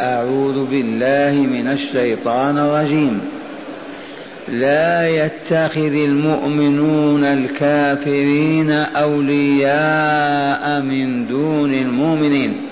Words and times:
أعوذ 0.00 0.66
بالله 0.66 1.46
من 1.46 1.68
الشيطان 1.68 2.58
الرجيم. 2.58 3.20
لا 4.48 5.08
يتخذ 5.08 5.94
المؤمنون 6.04 7.24
الكافرين 7.24 8.70
أولياء 8.70 10.82
من 10.82 11.26
دون 11.26 11.74
المؤمنين. 11.74 12.68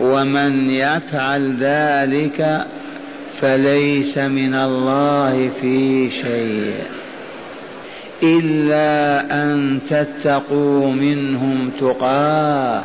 ومن 0.00 0.70
يفعل 0.70 1.56
ذلك 1.60 2.66
فليس 3.40 4.18
من 4.18 4.54
الله 4.54 5.50
في 5.60 6.10
شيء 6.10 6.74
إلا 8.22 9.24
أن 9.42 9.80
تتقوا 9.90 10.92
منهم 10.92 11.70
تقاه. 11.80 12.84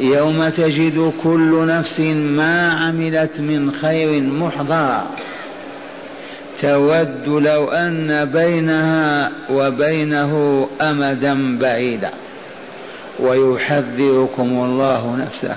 يوم 0.00 0.48
تجد 0.48 1.12
كل 1.22 1.66
نفس 1.66 2.00
ما 2.00 2.72
عملت 2.72 3.40
من 3.40 3.72
خير 3.72 4.22
محضرا 4.22 5.06
تود 6.62 7.28
لو 7.28 7.68
أن 7.68 8.24
بينها 8.24 9.30
وبينه 9.50 10.66
أمدا 10.80 11.58
بعيدا. 11.58 12.10
ويحذركم 13.20 14.64
الله 14.64 15.16
نفسه. 15.16 15.56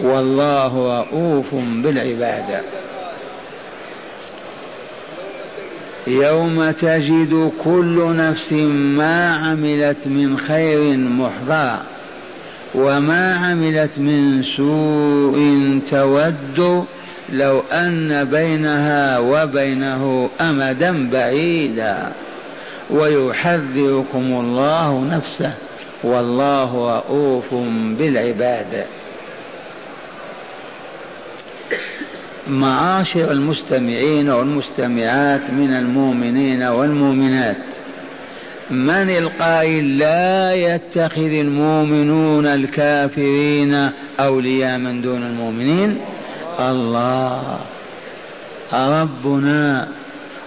والله 0.00 1.00
رؤوف 1.00 1.54
بالعباد. 1.54 2.60
يوم 6.06 6.70
تجد 6.70 7.52
كل 7.64 8.16
نفس 8.16 8.52
ما 8.52 9.34
عملت 9.34 10.06
من 10.06 10.38
خير 10.38 10.96
محضرا 10.96 11.82
وما 12.74 13.34
عملت 13.34 13.98
من 13.98 14.42
سوء 14.42 15.80
تود 15.90 16.86
لو 17.32 17.60
أن 17.60 18.24
بينها 18.24 19.18
وبينه 19.18 20.30
أمدا 20.40 21.10
بعيدا. 21.10 22.12
ويحذركم 22.90 24.20
الله 24.20 25.04
نفسه. 25.04 25.54
والله 26.04 26.96
رؤوف 26.96 27.54
بالعباد. 27.98 28.84
معاشر 32.46 33.30
المستمعين 33.30 34.30
والمستمعات 34.30 35.50
من 35.50 35.72
المؤمنين 35.72 36.62
والمؤمنات. 36.62 37.79
من 38.70 39.10
القائل 39.10 39.98
لا 39.98 40.54
يتخذ 40.54 41.32
المؤمنون 41.32 42.46
الكافرين 42.46 43.90
أولياء 44.20 44.78
من 44.78 45.02
دون 45.02 45.22
المؤمنين؟ 45.22 45.98
الله. 46.60 47.58
ربنا 48.72 49.88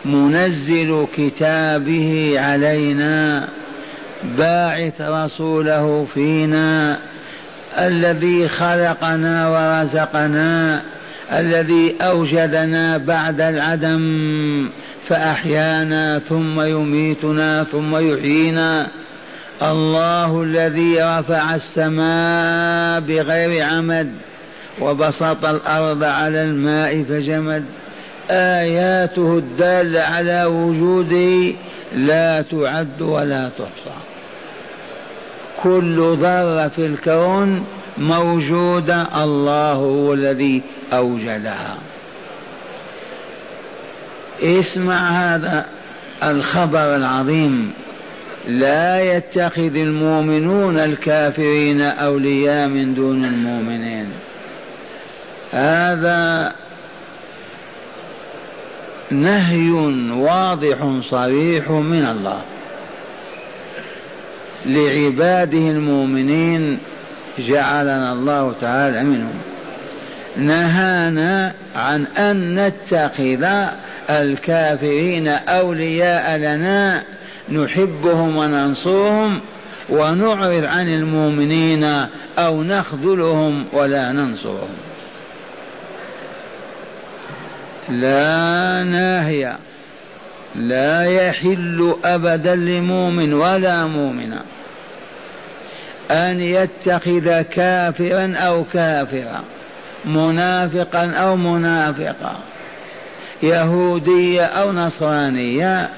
منزل 0.05 1.07
كتابه 1.17 2.33
علينا 2.37 3.49
باعث 4.37 5.01
رسوله 5.01 6.07
فينا 6.13 6.99
الذي 7.77 8.47
خلقنا 8.47 9.49
ورزقنا 9.49 10.81
الذي 11.31 11.95
أوجدنا 12.01 12.97
بعد 12.97 13.41
العدم 13.41 14.69
فأحيانا 15.07 16.19
ثم 16.19 16.61
يميتنا 16.61 17.63
ثم 17.63 17.95
يحيينا. 17.95 18.87
الله 19.61 20.43
الذي 20.43 21.01
رفع 21.01 21.55
السماء 21.55 22.99
بغير 22.99 23.63
عمد 23.63 24.11
وبسط 24.81 25.45
الأرض 25.45 26.03
على 26.03 26.43
الماء 26.43 27.03
فجمد. 27.03 27.63
آياته 28.29 29.37
الدالة 29.37 30.01
على 30.01 30.45
وجوده 30.45 31.55
لا 31.95 32.41
تعد 32.41 33.01
ولا 33.01 33.49
تحصى. 33.57 33.97
كل 35.63 36.17
ذرة 36.21 36.67
في 36.67 36.85
الكون 36.85 37.65
موجودة 37.97 39.23
الله 39.23 39.71
هو 39.71 40.13
الذي 40.13 40.61
أوجدها. 40.93 41.77
اسمع 44.43 44.95
هذا 44.95 45.65
الخبر 46.23 46.95
العظيم. 46.95 47.73
لا 48.47 49.17
يتخذ 49.17 49.75
المؤمنون 49.75 50.77
الكافرين 50.77 51.81
أولياء 51.81 52.67
من 52.67 52.93
دون 52.93 53.25
المؤمنين. 53.25 54.07
هذا 55.51 56.53
نهي 59.11 59.71
واضح 60.11 60.99
صريح 61.09 61.69
من 61.69 62.05
الله. 62.05 62.41
لعباده 64.65 65.57
المؤمنين 65.57 66.79
جعلنا 67.39 68.13
الله 68.13 68.55
تعالى 68.61 69.03
منهم. 69.03 69.33
نهانا 70.37 71.53
عن 71.75 72.05
أن 72.05 72.59
نتخذ 72.59 73.45
الكافرين 74.09 75.27
أولياء 75.27 76.37
لنا 76.37 77.03
نحبهم 77.49 78.37
وننصرهم 78.37 79.39
ونعرض 79.89 80.63
عن 80.63 80.87
المؤمنين 80.87 81.83
أو 82.37 82.63
نخذلهم 82.63 83.65
ولا 83.73 84.11
ننصرهم. 84.11 84.69
لا 87.89 88.83
ناهيه 88.83 89.57
لا 90.55 91.03
يحل 91.03 91.95
أبدا 92.05 92.55
لمؤمن 92.55 93.33
ولا 93.33 93.85
مؤمنة. 93.85 94.41
أن 96.11 96.39
يتخذ 96.39 97.41
كافرا 97.41 98.33
أو 98.35 98.63
كافرا 98.73 99.43
منافقا 100.05 101.11
أو 101.11 101.35
منافقا 101.35 102.35
يهودية 103.43 104.43
أو 104.43 104.71
نصرانية 104.71 105.89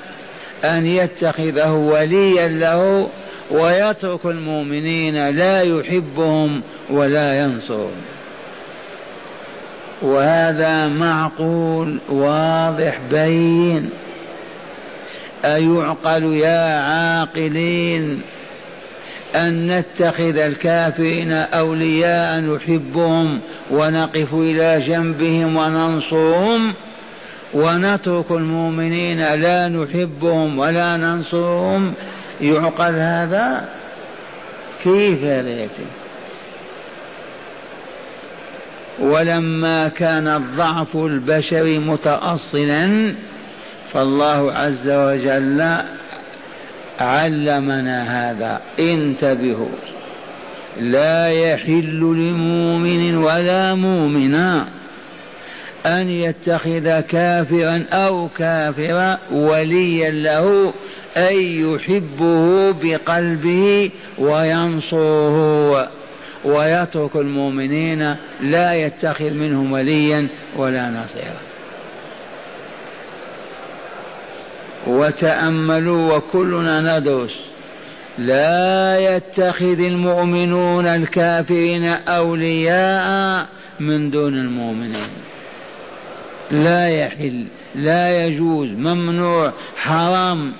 أن 0.63 0.85
يتخذه 0.85 1.71
وليا 1.71 2.47
له 2.47 3.09
ويترك 3.51 4.25
المؤمنين 4.25 5.29
لا 5.29 5.61
يحبهم 5.61 6.61
ولا 6.89 7.39
ينصرهم. 7.43 8.01
وهذا 10.01 10.87
معقول 10.87 11.99
واضح 12.09 12.99
بين. 13.11 13.89
أيعقل 15.45 16.23
يا 16.23 16.79
عاقلين؟ 16.79 18.21
أن 19.35 19.67
نتخذ 19.67 20.37
الكافرين 20.37 21.31
أولياء 21.31 22.39
نحبهم 22.41 23.39
ونقف 23.71 24.33
إلى 24.33 24.83
جنبهم 24.87 25.57
وننصرهم 25.57 26.73
ونترك 27.53 28.31
المؤمنين 28.31 29.17
لا 29.17 29.67
نحبهم 29.67 30.59
ولا 30.59 30.97
ننصرهم. 30.97 31.93
يعقل 32.41 32.95
هذا؟ 32.95 33.65
كيف 34.83 35.23
هذا 35.23 35.67
ولما 38.99 39.87
كان 39.87 40.27
الضعف 40.27 40.95
البشري 40.95 41.79
متأصلا 41.79 43.15
فالله 43.93 44.51
عز 44.51 44.89
وجل 44.89 45.77
علمنا 46.99 48.29
هذا. 48.29 48.61
انتبهوا. 48.79 49.75
لا 50.79 51.27
يحل 51.27 51.99
لمؤمن 51.99 53.15
ولا 53.15 53.73
مؤمنا 53.73 54.67
أن 55.85 56.09
يتخذ 56.09 56.99
كافرا 56.99 57.85
أو 57.91 58.29
كافرا 58.37 59.19
وليا 59.31 60.11
له 60.11 60.73
أن 61.17 61.35
يحبه 61.35 62.71
بقلبه 62.71 63.91
وينصره. 64.17 65.89
ويترك 66.45 67.15
المؤمنين 67.15 68.15
لا 68.41 68.75
يتخذ 68.75 69.29
منهم 69.29 69.71
وليا 69.71 70.27
ولا 70.57 70.89
نصيرا 70.89 71.44
وتأملوا 74.87 76.15
وكلنا 76.15 76.99
ندرس. 76.99 77.35
لا 78.17 78.99
يتخذ 78.99 79.79
المؤمنون 79.79 80.85
الكافرين 80.85 81.85
أولياء 81.85 83.47
من 83.79 84.09
دون 84.09 84.33
المؤمنين. 84.33 85.09
لا 86.51 86.89
يحل 86.89 87.45
لا 87.75 88.25
يجوز 88.25 88.69
ممنوع 88.69 89.53
حرام. 89.77 90.53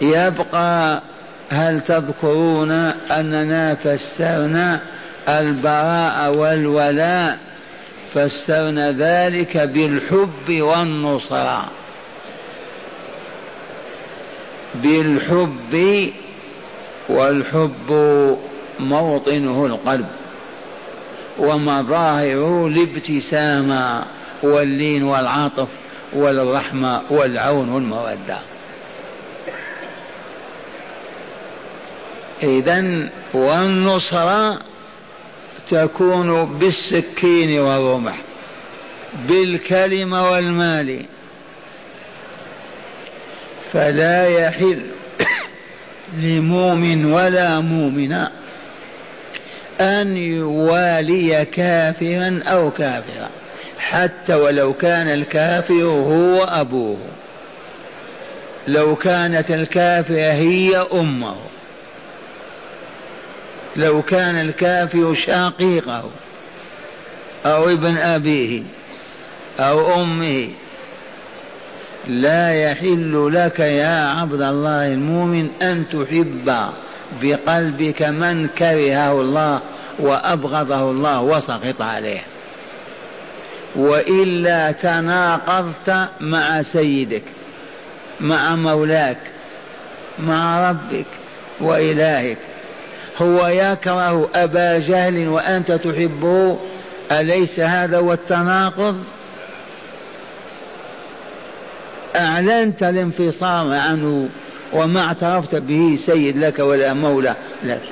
يبقى 0.00 1.02
هل 1.50 1.80
تذكرون 1.80 2.70
أننا 3.10 3.74
فسرنا 3.74 4.80
البراء 5.28 6.34
والولاء؟ 6.34 7.38
فسرنا 8.14 8.92
ذلك 8.92 9.56
بالحب 9.56 10.50
والنصرة. 10.50 11.70
بالحب 14.74 16.10
والحب 17.08 17.90
موطنه 18.80 19.66
القلب 19.66 20.06
ومظاهره 21.38 22.66
الابتسامة 22.66 24.04
واللين 24.42 25.02
والعاطف 25.02 25.68
والرحمة 26.12 27.02
والعون 27.10 27.68
والمودة. 27.68 28.38
إذا 32.42 33.10
والنصرة 33.34 34.60
تكون 35.70 36.58
بالسكين 36.58 37.60
والرمح 37.60 38.20
بالكلمة 39.28 40.30
والمال 40.30 41.06
فلا 43.72 44.26
يحل 44.26 44.82
لمؤمن 46.14 47.12
ولا 47.12 47.60
مؤمنة 47.60 48.30
أن 49.80 50.16
يوالي 50.16 51.44
كافرا 51.44 52.42
أو 52.46 52.70
كافرا 52.70 53.30
حتى 53.78 54.34
ولو 54.34 54.72
كان 54.72 55.08
الكافر 55.08 55.82
هو 55.84 56.44
أبوه. 56.44 56.98
لو 58.68 58.96
كانت 58.96 59.50
الكافرة 59.50 60.32
هي 60.32 60.86
أمه. 60.92 61.36
لو 63.76 64.02
كان 64.02 64.36
الكافر 64.40 65.14
شقيقه 65.14 66.10
أو 67.46 67.68
ابن 67.68 67.96
أبيه 67.96 68.62
أو 69.60 70.02
أمه. 70.02 70.48
لا 72.08 72.52
يحل 72.54 73.30
لك 73.34 73.60
يا 73.60 74.06
عبد 74.06 74.42
الله 74.42 74.86
المؤمن 74.86 75.48
أن 75.62 75.84
تحب 75.88 76.52
بقلبك 77.22 78.02
من 78.02 78.48
كرهه 78.48 79.20
الله 79.20 79.60
وأبغضه 79.98 80.90
الله 80.90 81.20
وسقط 81.20 81.82
عليه. 81.82 82.20
وإلا 83.76 84.72
تناقضت 84.72 86.08
مع 86.20 86.62
سيدك 86.62 87.22
مع 88.20 88.56
مولاك 88.56 89.18
مع 90.18 90.70
ربك 90.70 91.06
وإلهك. 91.60 92.38
هو 93.22 93.46
يكره 93.46 94.30
أبا 94.34 94.78
جهل 94.78 95.28
وأنت 95.28 95.72
تحبه. 95.72 96.58
أليس 97.12 97.60
هذا 97.60 97.98
هو 97.98 98.12
التناقض؟ 98.12 99.04
أعلنت 102.16 102.82
الانفصام 102.82 103.72
عنه 103.72 104.28
وما 104.72 105.00
اعترفت 105.00 105.54
به 105.54 105.96
سيد 105.98 106.36
لك 106.38 106.58
ولا 106.58 106.92
مولى 106.92 107.36
لك. 107.64 107.82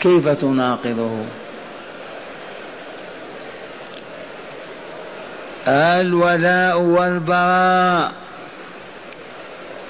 كيف 0.00 0.28
تناقضه؟ 0.28 1.24
الولاء 5.68 6.80
والبراء. 6.80 8.12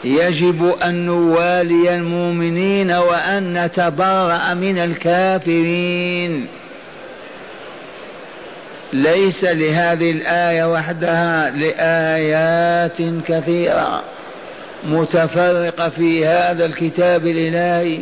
يجب 0.04 0.74
أن 0.82 1.06
نوالي 1.06 1.94
المؤمنين 1.94 2.90
وأن 2.90 3.64
نتبرأ 3.64 4.54
من 4.54 4.78
الكافرين. 4.78 6.61
ليس 8.92 9.44
لهذه 9.44 10.10
الآية 10.10 10.72
وحدها 10.72 11.50
لآيات 11.50 12.96
كثيرة 13.26 14.02
متفرقة 14.84 15.88
في 15.88 16.26
هذا 16.26 16.66
الكتاب 16.66 17.26
الإلهي. 17.26 18.00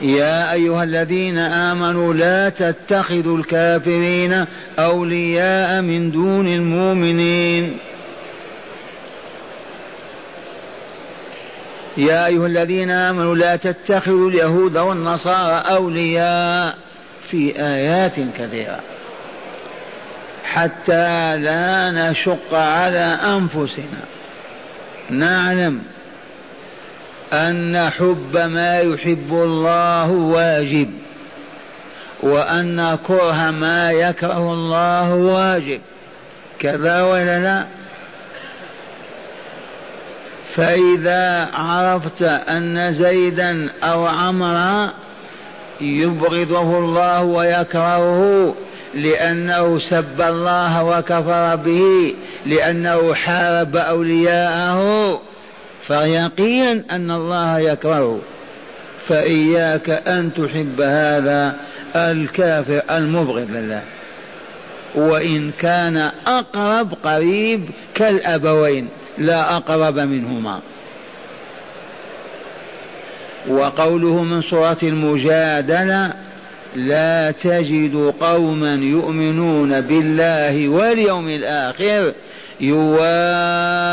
يا 0.00 0.52
أيها 0.52 0.82
الذين 0.82 1.38
آمنوا 1.38 2.14
لا 2.14 2.48
تتخذوا 2.48 3.38
الكافرين 3.38 4.46
أولياء 4.78 5.82
من 5.82 6.10
دون 6.10 6.48
المؤمنين. 6.48 7.78
يا 11.96 12.26
أيها 12.26 12.46
الذين 12.46 12.90
آمنوا 12.90 13.36
لا 13.36 13.56
تتخذوا 13.56 14.30
اليهود 14.30 14.76
والنصارى 14.76 15.76
أولياء 15.76 16.74
في 17.22 17.60
آيات 17.60 18.14
كثيرة. 18.38 18.80
حتى 20.56 21.36
لا 21.36 21.90
نشق 21.90 22.54
على 22.54 23.18
أنفسنا. 23.24 24.04
نعلم 25.10 25.82
أن 27.32 27.90
حب 27.98 28.36
ما 28.36 28.80
يحب 28.80 29.32
الله 29.32 30.10
واجب 30.10 30.90
وأن 32.22 32.98
كره 33.06 33.50
ما 33.50 33.90
يكره 33.90 34.52
الله 34.52 35.14
واجب. 35.14 35.80
كذا 36.58 37.02
ولا 37.02 37.38
لا؟ 37.40 37.66
فإذا 40.54 41.48
عرفت 41.54 42.22
أن 42.22 42.94
زيدا 42.94 43.70
أو 43.82 44.06
عمرا 44.06 44.92
يبغضه 45.80 46.78
الله 46.78 47.22
ويكرهه 47.22 48.54
لأنه 48.96 49.78
سب 49.78 50.20
الله 50.20 50.84
وكفر 50.84 51.56
به 51.56 52.14
لأنه 52.46 53.14
حارب 53.14 53.76
أولياءه. 53.76 55.20
فيقينا 55.82 56.84
أن 56.90 57.10
الله 57.10 57.58
يكرهه 57.58 58.20
فإياك 59.00 59.90
أن 59.90 60.34
تحب 60.34 60.80
هذا 60.80 61.56
الكافر 61.96 62.82
المبغض 62.90 63.50
لله 63.50 63.82
وإن 64.94 65.50
كان 65.58 66.10
أقرب 66.26 66.94
قريب 67.04 67.70
كالأبوين 67.94 68.88
لا 69.18 69.56
أقرب 69.56 69.98
منهما. 69.98 70.60
وقوله 73.48 74.22
من 74.22 74.40
سورة 74.40 74.78
المجادلة 74.82 76.25
لا 76.76 77.30
تجد 77.30 78.14
قوما 78.20 78.74
يؤمنون 78.74 79.80
بالله 79.80 80.68
واليوم 80.68 81.28
الآخر 81.28 82.12
يوادون 82.60 83.86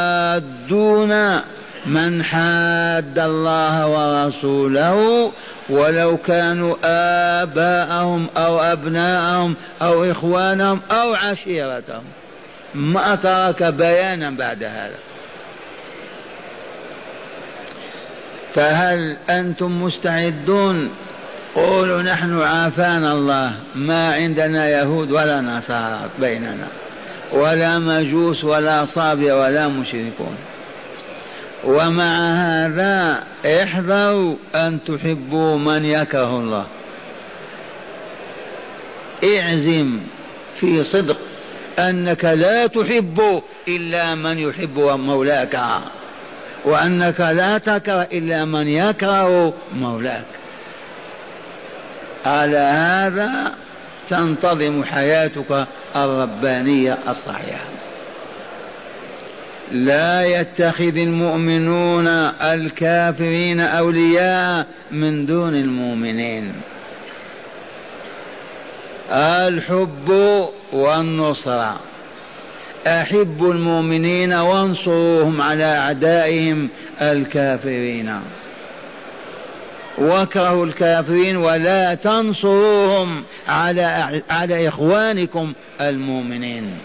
من 1.85 2.23
حاد 2.23 3.19
الله 3.19 3.87
ورسوله 3.87 5.31
ولو 5.69 6.17
كانوا 6.17 6.75
آباءهم 7.41 8.27
أو 8.37 8.59
أبناءهم 8.59 9.55
أو 9.81 10.11
إخوانهم 10.11 10.81
أو 10.91 11.13
عشيرتهم. 11.13 12.03
ما 12.75 13.15
ترك 13.15 13.63
بيانا 13.63 14.29
بعد 14.29 14.63
هذا. 14.63 14.99
فهل 18.53 19.17
أنتم 19.29 19.83
مستعدون 19.83 20.89
قولوا 21.55 22.01
نحن 22.01 22.41
عافانا 22.41 23.13
الله 23.13 23.55
ما 23.75 24.13
عندنا 24.13 24.69
يهود 24.69 25.11
ولا 25.11 25.41
نصارى 25.41 26.09
بيننا 26.19 26.67
ولا 27.31 27.79
مجوس 27.79 28.43
ولا 28.43 28.85
صابئة 28.85 29.33
ولا 29.33 29.67
مشركون. 29.67 30.35
ومع 31.63 32.33
هذا 32.33 33.23
احذروا 33.45 34.35
أن 34.55 34.79
تحبوا 34.83 35.57
من 35.57 35.85
يكره 35.85 36.37
الله. 36.39 36.65
اعزم 39.23 39.99
في 40.55 40.83
صدق 40.83 41.17
أنك 41.79 42.25
لا 42.25 42.67
تحب 42.67 43.41
إلا 43.67 44.15
من 44.15 44.37
يحب 44.39 44.79
مولاك 44.79 45.59
وأنك 46.65 47.19
لا 47.19 47.57
تكره 47.57 48.07
إلا 48.11 48.45
من 48.45 48.67
يكره 48.67 49.53
مولاك. 49.75 50.42
على 52.25 52.57
هذا 52.57 53.53
تنتظم 54.09 54.83
حياتك 54.83 55.67
الربانية 55.95 56.97
الصحيحة. 57.07 57.67
لا 59.71 60.25
يتخذ 60.25 60.97
المؤمنون 60.97 62.07
الكافرين 62.41 63.59
أولياء 63.59 64.67
من 64.91 65.25
دون 65.25 65.55
المؤمنين. 65.55 66.53
الحب 69.11 70.09
والنصره 70.73 71.79
أحبوا 72.87 73.53
المؤمنين 73.53 74.33
وانصروهم 74.33 75.41
على 75.41 75.63
أعدائهم 75.63 76.69
الكافرين. 77.01 78.19
واكرهوا 79.97 80.65
الكافرين 80.65 81.37
ولا 81.37 81.93
تنصروهم 81.93 83.23
على 83.47 84.21
على 84.29 84.67
إخوانكم 84.67 85.53
المؤمنين. 85.81 86.77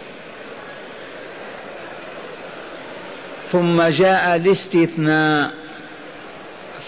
ثم 3.53 3.83
جاء 3.83 4.37
الاستثناء 4.37 5.51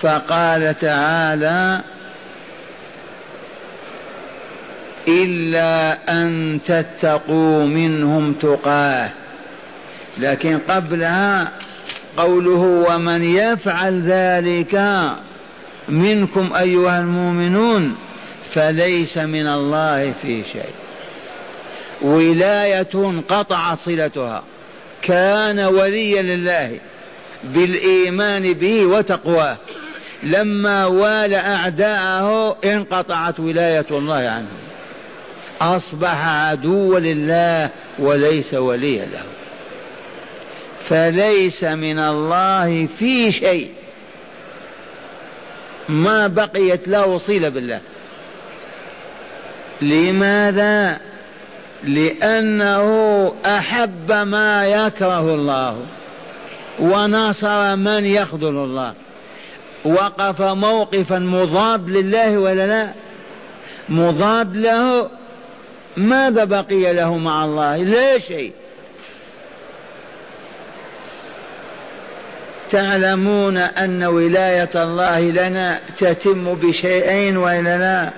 فقال 0.00 0.76
تعالى 0.76 1.80
إلا 5.08 5.98
أن 6.08 6.60
تتقوا 6.64 7.66
منهم 7.66 8.32
تقاه. 8.32 9.10
لكن 10.18 10.58
قبلها 10.58 11.48
قوله 12.16 12.60
ومن 12.88 13.22
يفعل 13.24 14.02
ذلك 14.02 14.82
منكم 15.90 16.52
أيها 16.54 17.00
المؤمنون 17.00 17.96
فليس 18.52 19.18
من 19.18 19.46
الله 19.46 20.12
في 20.12 20.44
شيء. 20.52 20.74
ولاية 22.02 23.22
قطع 23.28 23.74
صلتها. 23.74 24.42
كان 25.02 25.60
وليا 25.60 26.22
لله 26.22 26.78
بالإيمان 27.44 28.52
به 28.52 28.86
وتقواه. 28.86 29.56
لما 30.22 30.86
والى 30.86 31.36
أعداءه 31.36 32.56
انقطعت 32.64 33.40
ولاية 33.40 33.86
الله 33.90 34.14
عنه. 34.14 34.48
أصبح 35.60 36.26
عدوا 36.28 36.98
لله 36.98 37.70
وليس 37.98 38.54
وليا 38.54 39.04
له. 39.04 39.22
فليس 40.88 41.64
من 41.64 41.98
الله 41.98 42.88
في 42.98 43.32
شيء. 43.32 43.79
ما 45.88 46.26
بقيت 46.26 46.88
له 46.88 47.18
صلة 47.18 47.48
بالله. 47.48 47.80
لماذا؟ 49.82 51.00
لأنه 51.84 52.84
أحب 53.46 54.12
ما 54.12 54.66
يكره 54.66 55.34
الله 55.34 55.76
ونصر 56.80 57.76
من 57.76 58.06
يخذل 58.06 58.48
الله. 58.48 58.94
وقف 59.84 60.42
موقفا 60.42 61.18
مضاد 61.18 61.90
لله 61.90 62.38
ولا 62.38 62.66
لا؟ 62.66 62.92
مضاد 63.88 64.56
له؟ 64.56 65.10
ماذا 65.96 66.44
بقي 66.44 66.92
له 66.92 67.18
مع 67.18 67.44
الله؟ 67.44 67.76
لا 67.76 68.18
شيء. 68.18 68.52
تعلمون 72.70 73.56
أن 73.56 74.04
ولاية 74.04 74.70
الله 74.74 75.20
لنا 75.20 75.80
تتم 75.96 76.54
بشيئين 76.54 77.36
والا 77.36 77.78
لا 77.78 78.10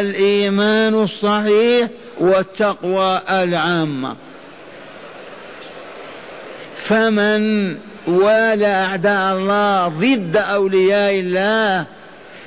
الإيمان 0.00 0.94
الصحيح 0.94 1.88
والتقوى 2.20 3.22
العامة. 3.30 4.16
فمن 6.76 7.76
والى 8.06 8.66
أعداء 8.66 9.36
الله 9.36 9.88
ضد 9.88 10.36
أولياء 10.36 11.20
الله 11.20 11.86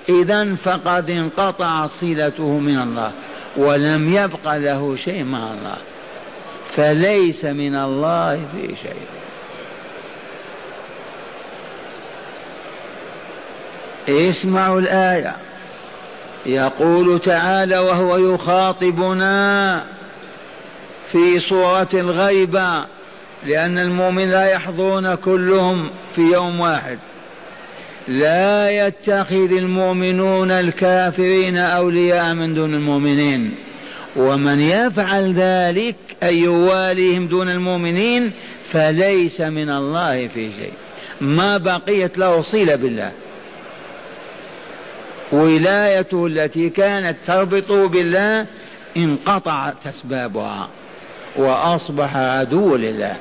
إذا 0.09 0.55
فقد 0.55 1.09
انقطع 1.09 1.87
صلته 1.87 2.59
من 2.59 2.79
الله 2.79 3.11
ولم 3.57 4.15
يبق 4.15 4.55
له 4.55 4.95
شيء 4.95 5.23
مع 5.23 5.53
الله 5.53 5.77
فليس 6.65 7.45
من 7.45 7.75
الله 7.75 8.35
في 8.35 8.75
شيء. 8.81 9.20
اسمعوا 14.09 14.79
الآية. 14.79 15.35
يقول 16.45 17.19
تعالى 17.19 17.79
وهو 17.79 18.33
يخاطبنا 18.33 19.83
في 21.11 21.39
صورة 21.39 21.89
الغيبة 21.93 22.85
لأن 23.45 23.77
المؤمن 23.77 24.29
لا 24.29 24.45
يحضرون 24.45 25.15
كلهم 25.15 25.89
في 26.15 26.21
يوم 26.21 26.59
واحد. 26.59 26.99
لا 28.07 28.71
يتخذ 28.87 29.51
المؤمنون 29.51 30.51
الكافرين 30.51 31.57
أولياء 31.57 32.33
من 32.33 32.53
دون 32.53 32.73
المؤمنين. 32.73 33.55
ومن 34.15 34.61
يفعل 34.61 35.33
ذلك 35.33 35.95
أي 36.23 36.39
يواليهم 36.39 37.27
دون 37.27 37.49
المؤمنين 37.49 38.31
فليس 38.71 39.41
من 39.41 39.69
الله 39.69 40.27
في 40.27 40.51
شيء. 40.51 40.73
ما 41.21 41.57
بقيت 41.57 42.17
له 42.17 42.41
صلة 42.41 42.75
بالله. 42.75 43.11
ولايته 45.31 46.27
التي 46.27 46.69
كانت 46.69 47.17
تربط 47.27 47.71
بالله 47.71 48.45
انقطعت 48.97 49.87
أسبابها 49.87 50.69
وأصبح 51.35 52.17
عدو 52.17 52.75
لله. 52.75 53.15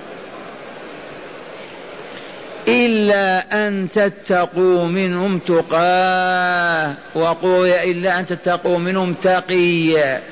إلا 2.69 3.67
أن 3.67 3.89
تتقوا 3.91 4.85
منهم 4.85 5.39
تقاه. 5.39 6.95
وقوي 7.15 7.91
إلا 7.91 8.19
أن 8.19 8.27
تتقوا 8.27 8.79
منهم 8.79 9.15
تقيا 9.15 10.23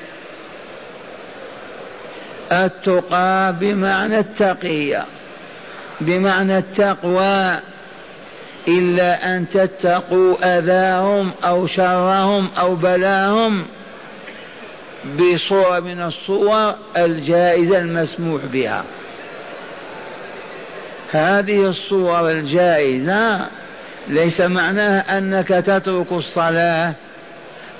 التقى 2.51 3.55
بمعنى 3.59 4.19
التقية 4.19 5.05
بمعنى 6.01 6.57
التقوى. 6.57 7.59
إلا 8.77 9.35
أن 9.35 9.49
تتقوا 9.49 10.57
أذاهم 10.57 11.31
أو 11.43 11.67
شرهم 11.67 12.49
أو 12.59 12.75
بلاهم 12.75 13.65
بصورة 15.19 15.79
من 15.79 16.01
الصور 16.01 16.75
الجائزة 16.97 17.79
المسموح 17.79 18.45
بها. 18.45 18.83
هذه 21.11 21.69
الصور 21.69 22.31
الجائزة 22.31 23.47
ليس 24.07 24.41
معناها 24.41 25.17
أنك 25.17 25.47
تترك 25.47 26.11
الصلاة 26.11 26.93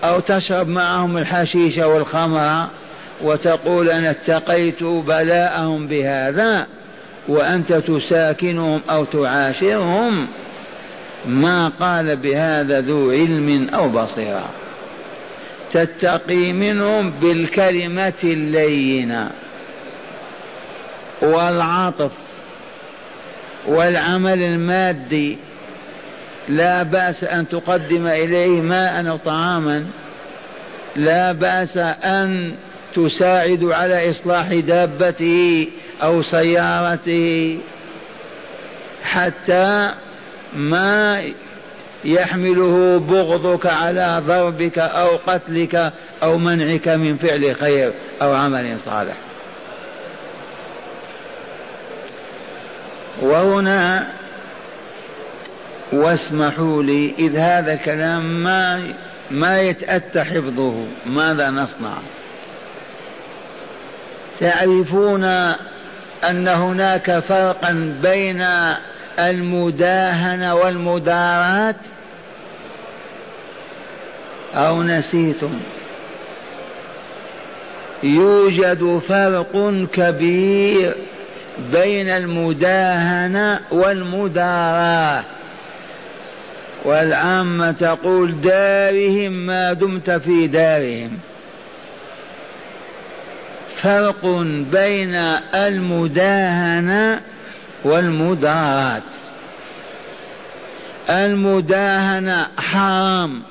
أو 0.04 0.20
تشرب 0.20 0.68
معهم 0.68 1.18
الحشيش 1.18 1.78
والخمر 1.78 2.68
وتقول 3.22 3.90
أنا 3.90 4.12
اتقيت 4.12 4.84
بلاءهم 4.84 5.88
بهذا 5.88 6.68
وأنت 7.28 7.74
تساكنهم 7.74 8.82
أو 8.90 9.06
تعاشرهم. 9.06 10.28
ما 11.26 11.68
قال 11.68 12.16
بهذا 12.16 12.82
ذو 12.82 13.12
علم 13.12 13.70
أو 13.74 13.90
بصيرة. 13.90 14.50
تتقي 15.72 16.54
منهم 16.54 17.10
بالكلمة 17.12 18.14
اللينة 18.24 19.32
والعطف 21.22 22.12
والعمل 23.68 24.44
المادي. 24.44 25.38
لا 26.50 26.84
بأس 26.84 27.24
أن 27.24 27.48
تقدم 27.48 28.08
إليه 28.08 28.62
ماء 28.62 29.10
أو 29.10 29.18
طعاما. 29.18 29.86
لا 30.96 31.32
بأس 31.32 31.78
أن 31.78 32.56
تساعد 32.96 33.64
على 33.64 34.10
إصلاح 34.10 34.54
دابته 34.54 35.68
أو 36.04 36.22
سيارته 36.22 37.58
حتى 39.04 39.90
ما 40.54 41.24
يحمله 42.06 43.00
بغضك 43.00 43.66
على 43.66 44.22
ضربك 44.28 44.80
أو 44.80 45.08
قتلك 45.28 45.94
أو 46.24 46.38
منعك 46.38 46.88
من 46.88 47.18
فعل 47.18 47.56
خير 47.56 47.94
أو 48.22 48.34
عمل 48.34 48.80
صالح. 48.80 49.16
وهنا 53.22 54.08
واسمحوا 55.92 56.84
لي 56.84 57.14
إذ 57.20 57.38
هذا 57.38 57.74
الكلام 57.74 58.44
ما 58.44 58.94
ما 59.32 59.62
يتأتى 59.62 60.24
حفظه 60.24 60.86
ماذا 61.06 61.50
نصنع؟ 61.50 61.98
تعرفون 64.40 65.24
أن 66.30 66.48
هناك 66.48 67.20
فرقا 67.20 67.98
بين 68.02 68.46
المداهنة 69.20 70.56
والمداراة 70.56 71.76
أو 74.56 74.84
نسيتم. 74.84 75.60
يوجد 78.04 79.02
فرق 79.08 79.86
كبير 79.94 80.96
بين 81.72 82.10
المداهنة 82.10 83.60
والمداراة 83.72 85.24
والعامة 86.86 87.72
تقول 87.72 88.42
دارهم 88.42 89.32
ما 89.32 89.74
دمت 89.74 90.12
في 90.12 90.48
دارهم. 90.48 91.20
فرق 93.82 94.26
بين 94.72 95.16
المداهنة 95.56 97.22
والمداراة 97.84 99.02
المداهنة 101.10 102.48
حرام. 102.58 103.42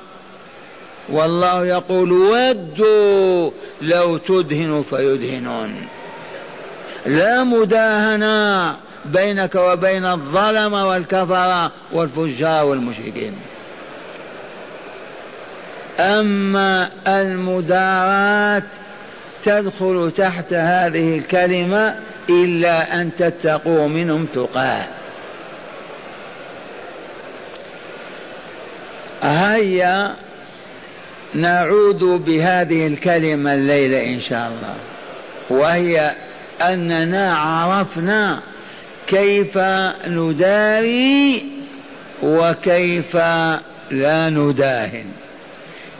والله 1.08 1.66
يقول 1.66 2.12
ودوا 2.12 3.50
لو 3.82 4.18
تدهن 4.18 4.82
فيدهنون. 4.82 5.86
لا 7.06 7.44
مداهنة 7.44 8.76
بينك 9.04 9.54
وبين 9.54 10.06
الظلم 10.06 10.72
والكفرة 10.72 11.72
والفجار 11.92 12.66
والمشركين. 12.66 13.36
أما 16.00 16.90
المدارات 17.06 18.64
تدخل 19.42 20.12
تحت 20.16 20.52
هذه 20.52 21.18
الكلمة 21.18 21.96
إلا 22.30 23.00
أن 23.00 23.14
تتقوا 23.14 23.88
منهم 23.88 24.26
تقاه. 24.26 24.86
هيا 29.22 30.16
نعود 31.34 32.04
بهذه 32.04 32.86
الكلمة 32.86 33.54
الليلة 33.54 34.04
إن 34.04 34.20
شاء 34.20 34.48
الله. 34.48 34.74
وهي 35.50 36.14
أننا 36.62 37.34
عرفنا 37.34 38.40
كيف 39.06 39.58
نداري 40.06 41.46
وكيف 42.22 43.16
لا 43.90 44.30
نداهن. 44.30 45.06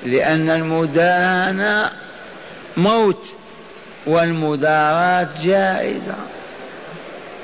لأن 0.06 0.50
المداهنة 0.50 1.90
موت 2.78 3.26
والمداراة 4.06 5.28
جائزة. 5.44 6.14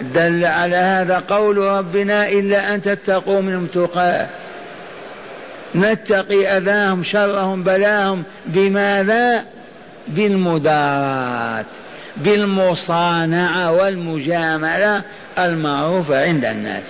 دل 0.01 0.45
على 0.45 0.77
هذا 0.77 1.19
قول 1.19 1.59
ربنا 1.59 2.29
إلا 2.29 2.75
أن 2.75 2.83
تتقوا 2.83 3.41
منهم 3.41 3.67
تقاه. 3.67 4.29
نتقي 5.75 6.57
أذاهم 6.57 7.05
شرهم 7.05 7.63
بلاهم 7.63 8.23
بماذا؟ 8.47 9.45
بالمدارات 10.09 11.67
بالمصانعة 12.17 13.73
والمجاملة 13.73 15.03
المعروفة 15.39 16.25
عند 16.25 16.45
الناس. 16.45 16.85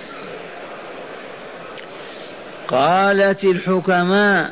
قالت 2.67 3.43
الحكماء 3.43 4.51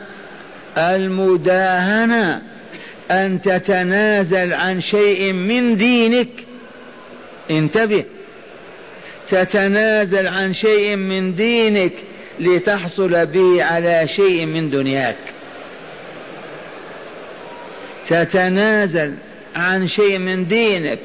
المداهنة 0.78 2.42
أن 3.12 3.42
تتنازل 3.42 4.54
عن 4.54 4.82
شيء 4.82 5.34
من 5.34 5.78
دينك. 5.78 6.30
انتبه. 7.52 8.04
تتنازل 9.30 10.28
عن 10.28 10.54
شيء 10.54 10.96
من 10.96 11.36
دينك 11.36 11.94
لتحصل 12.40 13.26
به 13.26 13.64
على 13.64 14.08
شيء 14.08 14.46
من 14.46 14.70
دنياك. 14.70 15.18
تتنازل 18.08 19.14
عن 19.56 19.88
شيء 19.88 20.20
من 20.20 20.48
دينك. 20.48 21.00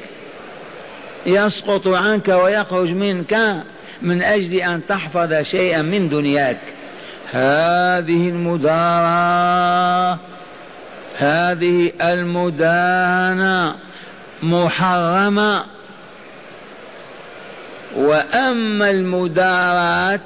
يسقط 1.25 1.87
عنك 1.87 2.27
ويخرج 2.27 2.89
منك 2.89 3.63
من 4.01 4.21
أجل 4.21 4.53
أن 4.55 4.81
تحفظ 4.89 5.33
شيئا 5.43 5.81
من 5.81 6.09
دنياك. 6.09 6.59
هذه 7.31 8.29
المدارة 8.29 10.19
هذه 11.19 11.91
المدانة 12.01 13.75
محرمة. 14.43 15.65
وأما 17.95 18.89
المدارات 18.89 20.21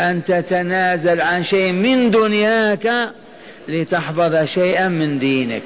أن 0.00 0.24
تتنازل 0.24 1.20
عن 1.20 1.44
شيء 1.44 1.72
من 1.72 2.10
دنياك 2.10 3.10
لتحفظ 3.68 4.44
شيئا 4.44 4.88
من 4.88 5.18
دينك. 5.18 5.62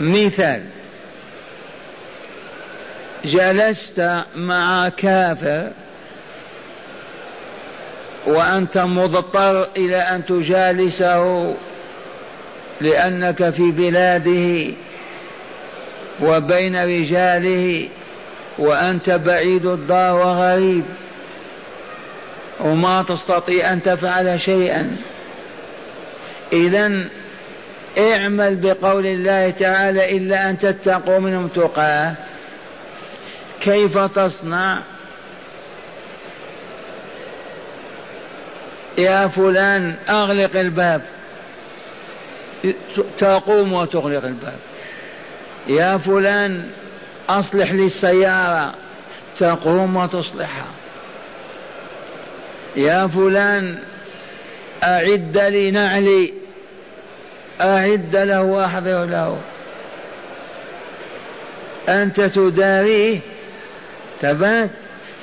مثال 0.00 0.62
جلست 3.24 4.24
مع 4.36 4.88
كافر 4.88 5.72
وأنت 8.26 8.78
مضطر 8.78 9.68
إلى 9.76 9.96
أن 9.96 10.26
تجالسه 10.26 11.54
لأنك 12.80 13.50
في 13.50 13.70
بلاده 13.70 14.74
وبين 16.22 16.84
رجاله 16.84 17.88
وأنت 18.58 19.10
بعيد 19.10 19.66
الدار 19.66 20.16
وغريب 20.16 20.84
وما 22.60 23.02
تستطيع 23.02 23.72
أن 23.72 23.82
تفعل 23.82 24.40
شيئا. 24.40 24.96
إذا 26.52 27.08
اعمل 27.98 28.56
بقول 28.56 29.06
الله 29.06 29.50
تعالى 29.50 30.16
إلا 30.16 30.50
أن 30.50 30.58
تتقوا 30.58 31.18
منهم 31.18 31.48
تقاه. 31.48 32.14
كيف 33.60 33.98
تصنع؟ 33.98 34.82
يا 38.98 39.28
فلان 39.28 39.94
أغلق 40.10 40.56
الباب. 40.56 41.02
تقوم 43.18 43.72
وتغلق 43.72 44.24
الباب. 44.24 44.58
يا 45.68 45.98
فلان 45.98 46.70
أصلح 47.28 47.72
لي 47.72 47.86
السيارة. 47.86 48.74
تقوم 49.38 49.96
وتصلحها. 49.96 50.70
يا 52.76 53.06
فلان 53.06 53.78
أعد 54.82 55.38
لي 55.38 55.70
نعلي. 55.70 56.34
أعد 57.60 58.16
له 58.16 58.42
وأحضر 58.42 59.04
له. 59.04 59.40
أنت 61.88 62.20
تداريه. 62.20 63.18
تبات 64.20 64.70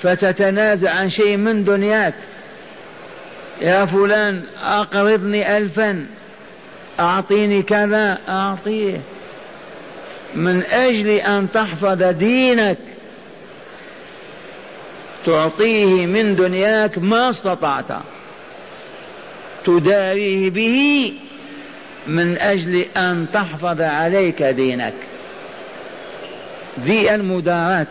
فتتنازع 0.01 0.91
عن 0.91 1.09
شيء 1.09 1.37
من 1.37 1.63
دنياك. 1.63 2.13
يا 3.61 3.85
فلان 3.85 4.43
أقرضني 4.63 5.57
ألفا. 5.57 6.05
أعطيني 6.99 7.61
كذا 7.61 8.17
أعطيه. 8.29 9.01
من 10.35 10.63
أجل 10.63 11.09
أن 11.09 11.51
تحفظ 11.51 12.03
دينك 12.03 12.77
تعطيه 15.25 16.05
من 16.05 16.35
دنياك 16.35 16.97
ما 16.97 17.29
استطعت. 17.29 17.91
تداريه 19.65 20.49
به 20.49 21.13
من 22.07 22.37
أجل 22.37 22.85
أن 22.97 23.27
تحفظ 23.33 23.81
عليك 23.81 24.43
دينك. 24.43 24.93
ذي 26.79 27.15
المدارات 27.15 27.87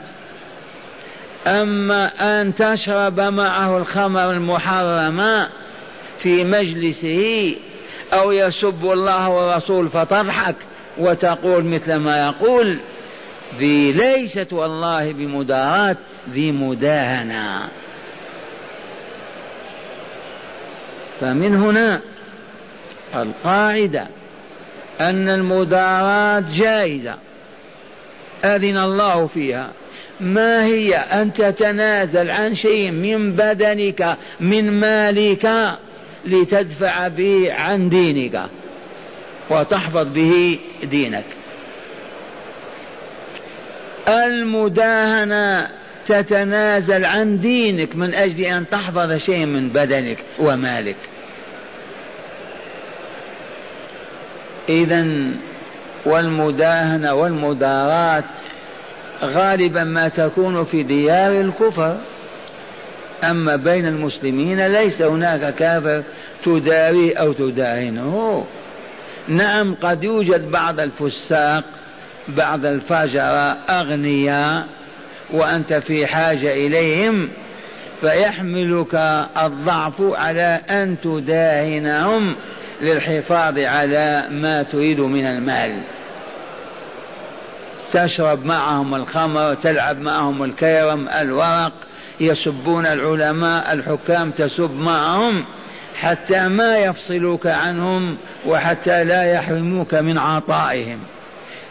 أما 1.46 2.10
أن 2.20 2.54
تشرب 2.54 3.20
معه 3.20 3.78
الخمر 3.78 4.30
المحرمة 4.30 5.48
في 6.18 6.44
مجلسه 6.44 7.54
أو 8.12 8.32
يسب 8.32 8.84
الله 8.84 9.28
والرسول 9.28 9.88
فتضحك 9.88 10.56
وتقول 10.98 11.64
مثل 11.64 11.96
ما 11.96 12.26
يقول 12.26 12.78
ذي 13.58 13.92
ليست 13.92 14.52
والله 14.52 15.12
بمداراة 15.12 15.96
ذي 16.32 16.52
مداهنة. 16.52 17.68
فمن 21.20 21.54
هنا 21.54 22.00
القاعدة 23.14 24.06
أن 25.00 25.28
المداراة 25.28 26.44
جائزة 26.54 27.14
أذن 28.44 28.78
الله 28.78 29.26
فيها. 29.26 29.70
ما 30.22 30.64
هي؟ 30.64 30.96
أن 30.96 31.32
تتنازل 31.32 32.30
عن 32.30 32.54
شيء 32.54 32.90
من 32.90 33.32
بدنك 33.32 34.16
من 34.40 34.80
مالك 34.80 35.50
لتدفع 36.24 37.08
به 37.08 37.52
عن 37.52 37.88
دينك 37.88 38.42
وتحفظ 39.50 40.06
به 40.06 40.58
دينك. 40.82 41.24
المداهنة 44.08 45.68
تتنازل 46.06 47.04
عن 47.04 47.38
دينك 47.38 47.96
من 47.96 48.14
أجل 48.14 48.44
أن 48.44 48.68
تحفظ 48.68 49.12
شيء 49.12 49.46
من 49.46 49.68
بدنك 49.68 50.18
ومالك. 50.38 50.96
إذا 54.68 55.06
والمداهنة 56.06 57.14
والمدارات 57.14 58.24
غالبا 59.24 59.84
ما 59.84 60.08
تكون 60.08 60.64
في 60.64 60.82
ديار 60.82 61.40
الكفر. 61.40 61.96
أما 63.24 63.56
بين 63.56 63.86
المسلمين 63.86 64.66
ليس 64.66 65.02
هناك 65.02 65.54
كافر 65.54 66.02
تداريه 66.44 67.16
أو 67.16 67.32
تداهنه 67.32 68.44
نعم 69.28 69.74
قد 69.74 70.04
يوجد 70.04 70.50
بعض 70.50 70.80
الفساق 70.80 71.64
بعض 72.28 72.66
الفجر 72.66 73.54
أغنياء 73.70 74.66
وأنت 75.30 75.72
في 75.72 76.06
حاجة 76.06 76.52
إليهم 76.52 77.28
فيحملك 78.00 78.94
الضعف 79.42 79.94
على 80.00 80.60
أن 80.70 80.96
تداهنهم 81.04 82.34
للحفاظ 82.80 83.58
على 83.58 84.24
ما 84.30 84.62
تريد 84.62 85.00
من 85.00 85.26
المال. 85.26 85.80
تشرب 87.92 88.44
معهم 88.44 88.94
الخمر 88.94 89.54
تلعب 89.54 89.98
معهم 89.98 90.44
الكيرم 90.44 91.08
الورق 91.08 91.72
يسبون 92.20 92.86
العلماء 92.86 93.72
الحكام 93.72 94.30
تسب 94.30 94.70
معهم 94.70 95.44
حتى 96.00 96.48
ما 96.48 96.78
يفصلوك 96.78 97.46
عنهم 97.46 98.16
وحتى 98.46 99.04
لا 99.04 99.32
يحرموك 99.32 99.94
من 99.94 100.18
عطائهم. 100.18 100.98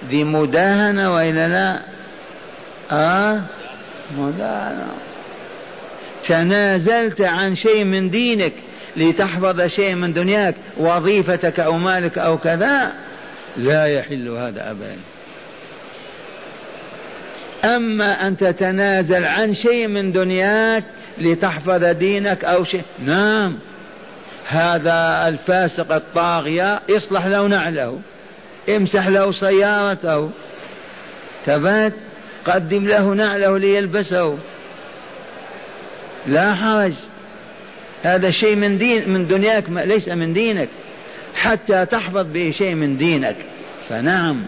ذي 0.09 0.23
مداهنة 0.23 1.13
وإلا 1.13 1.47
لا؟ 1.47 1.81
آه؟ 2.91 3.41
مداهنة. 4.17 4.87
تنازلت 6.27 7.21
عن 7.21 7.55
شيء 7.55 7.83
من 7.83 8.09
دينك 8.09 8.53
لتحفظ 8.97 9.61
شيء 9.61 9.95
من 9.95 10.13
دنياك 10.13 10.55
وظيفتك 10.77 11.59
أو 11.59 11.77
مالك 11.77 12.17
أو 12.17 12.37
كذا؟ 12.37 12.93
لا 13.57 13.85
يحل 13.85 14.29
هذا 14.29 14.71
أبدا. 14.71 14.97
أما 17.65 18.27
أن 18.27 18.37
تتنازل 18.37 19.25
عن 19.25 19.53
شيء 19.53 19.87
من 19.87 20.11
دنياك 20.11 20.83
لتحفظ 21.17 21.83
دينك 21.85 22.45
أو 22.45 22.63
شيء. 22.63 22.83
نعم. 23.05 23.59
هذا 24.47 25.27
الفاسق 25.27 25.91
الطاغية 25.91 26.81
اصلح 26.89 27.25
له 27.25 27.47
نعله 27.47 27.99
امسح 28.69 29.07
له 29.07 29.31
سيارته. 29.31 30.29
تبات 31.45 31.93
قدم 32.45 32.87
له 32.87 33.13
نعله 33.13 33.57
ليلبسه. 33.57 34.37
لا 36.27 36.55
حرج. 36.55 36.93
هذا 38.03 38.31
شيء 38.31 38.55
من 38.55 38.77
دين 38.77 39.09
من 39.09 39.27
دنياك 39.27 39.69
ليس 39.69 40.09
من 40.09 40.33
دينك. 40.33 40.69
حتى 41.35 41.85
تحفظ 41.85 42.25
به 42.33 42.51
شيء 42.57 42.75
من 42.75 42.97
دينك. 42.97 43.35
فنعم. 43.89 44.43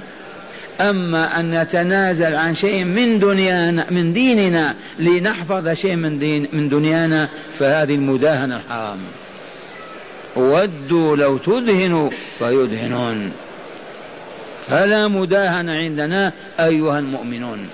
أما 0.81 1.39
أن 1.39 1.61
نتنازل 1.61 2.35
عن 2.35 2.55
شيء 2.55 2.83
من 2.83 3.19
دنيانا 3.19 3.91
من 3.91 4.13
ديننا 4.13 4.75
لنحفظ 4.99 5.69
شيء 5.69 5.95
من 5.95 6.19
دين 6.19 6.47
من 6.53 6.69
دنيانا 6.69 7.29
فهذه 7.59 7.95
المداهنة 7.95 8.55
الحرام. 8.57 8.99
ودوا 10.35 11.15
لو 11.15 11.37
تدهنوا 11.37 12.09
فيدهنون. 12.39 13.31
فلا 14.67 15.07
مداهنة 15.07 15.75
عندنا 15.75 16.31
أيها 16.59 16.99
المؤمنون. 16.99 17.67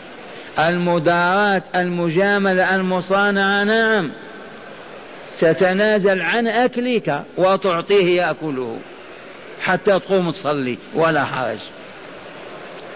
المداراة 0.59 1.63
المجاملة 1.75 2.75
المصانعة 2.75 3.63
نعم. 3.63 4.11
تتنازل 5.39 6.21
عن 6.21 6.47
أكلك 6.47 7.23
وتعطيه 7.37 8.21
يأكله. 8.21 8.77
حتى 9.61 9.99
تقوم 9.99 10.31
تصلي 10.31 10.77
ولا 10.95 11.25
حرج. 11.25 11.59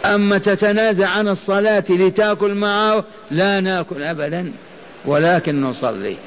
أما 0.05 0.37
تتنازع 0.37 1.07
عن 1.09 1.27
الصلاة 1.27 1.83
لتأكل 1.89 2.53
معه 2.53 3.03
لا 3.31 3.59
نأكل 3.59 4.03
أبدا 4.03 4.51
ولكن 5.05 5.61
نصلي. 5.61 6.17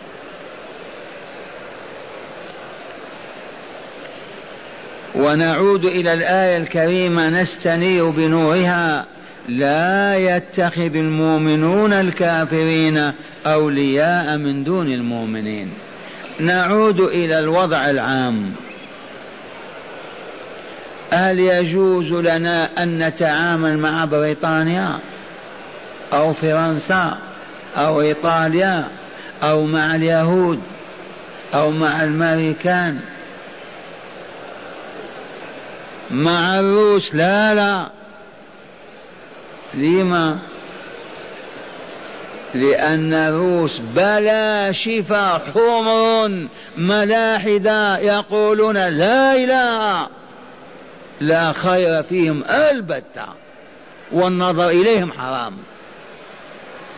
ونعود 5.15 5.85
إلى 5.85 6.13
الآية 6.13 6.57
الكريمة 6.57 7.29
نستنير 7.29 8.11
بنورها. 8.11 9.07
لا 9.49 10.17
يتخذ 10.17 10.97
المؤمنون 10.97 11.93
الكافرين 11.93 13.13
أولياء 13.47 14.37
من 14.37 14.65
دون 14.65 14.89
المؤمنين. 14.89 15.73
نعود 16.41 17.01
إلى 17.01 17.39
الوضع 17.39 17.91
العام. 17.91 18.53
هل 21.11 21.41
يجوز 21.41 22.13
لنا 22.13 22.83
أن 22.83 23.07
نتعامل 23.07 23.79
مع 23.79 24.05
بريطانيا 24.05 24.99
أو 26.13 26.33
فرنسا 26.33 27.19
أو 27.77 28.01
إيطاليا 28.01 28.89
أو 29.43 29.65
مع 29.65 29.95
اليهود 29.95 30.61
أو 31.55 31.71
مع 31.71 32.05
الأمريكان؟ 32.05 33.01
مع 36.11 36.61
الروس؟ 36.61 37.15
لا 37.15 37.55
لا. 37.55 37.91
لما؟ 39.75 40.39
لأن 42.55 43.15
الروس 43.15 43.81
بلا 43.97 44.73
شفا 44.73 45.39
حمر 45.55 46.49
ملاحدة 46.77 47.99
يقولون 47.99 48.77
لا 48.77 49.35
إله. 49.35 50.09
لا 51.21 51.53
خير 51.53 52.03
فيهم 52.03 52.45
البتة 52.45 53.27
والنظر 54.13 54.69
إليهم 54.69 55.13
حرام. 55.13 55.57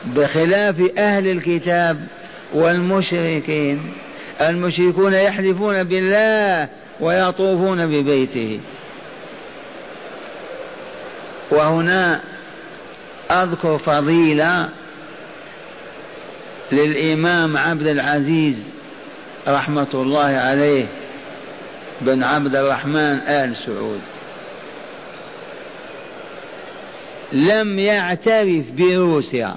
بخلاف 0.05 0.91
أهل 0.99 1.29
الكتاب 1.29 2.07
والمشركين 2.55 3.93
المشركون 4.41 5.15
يحلفون 5.15 5.83
بالله 5.83 6.69
ويطوفون 7.01 7.87
ببيته. 7.87 8.61
وهنا 11.51 12.21
أذكر 13.31 13.79
فضيلة 13.79 14.69
للإمام 16.73 17.57
عبد 17.57 17.87
العزيز 17.87 18.73
رحمة 19.49 19.89
الله 19.95 20.21
عليه. 20.21 20.87
بن 22.01 22.23
عبد 22.23 22.57
الرحمن 22.57 23.21
آل 23.21 23.57
سعود. 23.67 24.01
لم 27.33 27.79
يعترف 27.79 28.65
بروسيا 28.77 29.57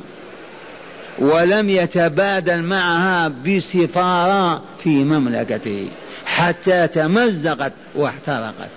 ولم 1.19 1.69
يتبادل 1.69 2.63
معها 2.63 3.27
بسفارة 3.27 4.63
في 4.84 4.89
مملكته 4.89 5.89
حتى 6.25 6.88
تمزقت 6.88 7.73
واحترقت. 7.95 8.69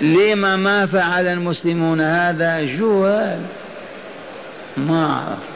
لما 0.00 0.56
ما 0.56 0.86
فعل 0.86 1.26
المسلمون 1.26 2.00
هذا 2.00 2.64
جوال؟ 2.64 3.40
ما 4.76 5.06
عرف 5.06 5.54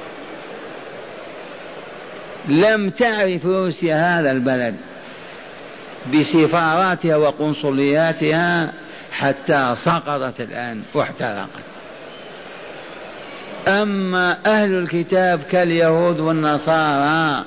لم 2.48 2.90
تعرف 2.90 3.46
روسيا 3.46 4.20
هذا 4.20 4.32
البلد. 4.32 4.74
بسفاراتها 6.14 7.16
وقنصلياتها 7.16 8.72
حتى 9.12 9.74
سقطت 9.76 10.40
الآن 10.40 10.82
واحترقت. 10.94 11.64
أما 13.68 14.38
أهل 14.46 14.74
الكتاب 14.74 15.42
كاليهود 15.42 16.20
والنصارى 16.20 17.44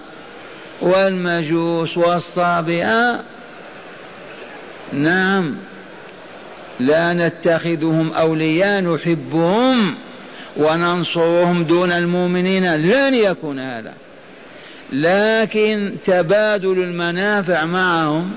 والمجوس 0.81 1.97
والصابئة 1.97 3.19
نعم 4.93 5.55
لا 6.79 7.13
نتخذهم 7.13 8.13
أولياء 8.13 8.81
نحبهم 8.81 9.97
وننصرهم 10.57 11.63
دون 11.63 11.91
المؤمنين. 11.91 12.75
لن 12.75 13.13
يكون 13.13 13.59
هذا. 13.59 13.93
لكن 14.91 15.95
تبادل 16.03 16.79
المنافع 16.83 17.65
معهم 17.65 18.31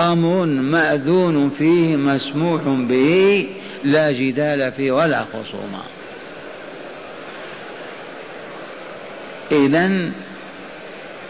أمر 0.00 0.44
مأذون 0.46 1.50
فيه 1.50 1.96
مسموح 1.96 2.62
به 2.62 3.48
لا 3.84 4.12
جدال 4.12 4.72
فيه 4.72 4.92
ولا 4.92 5.24
خصومه 5.24 5.82
اذا 9.52 10.10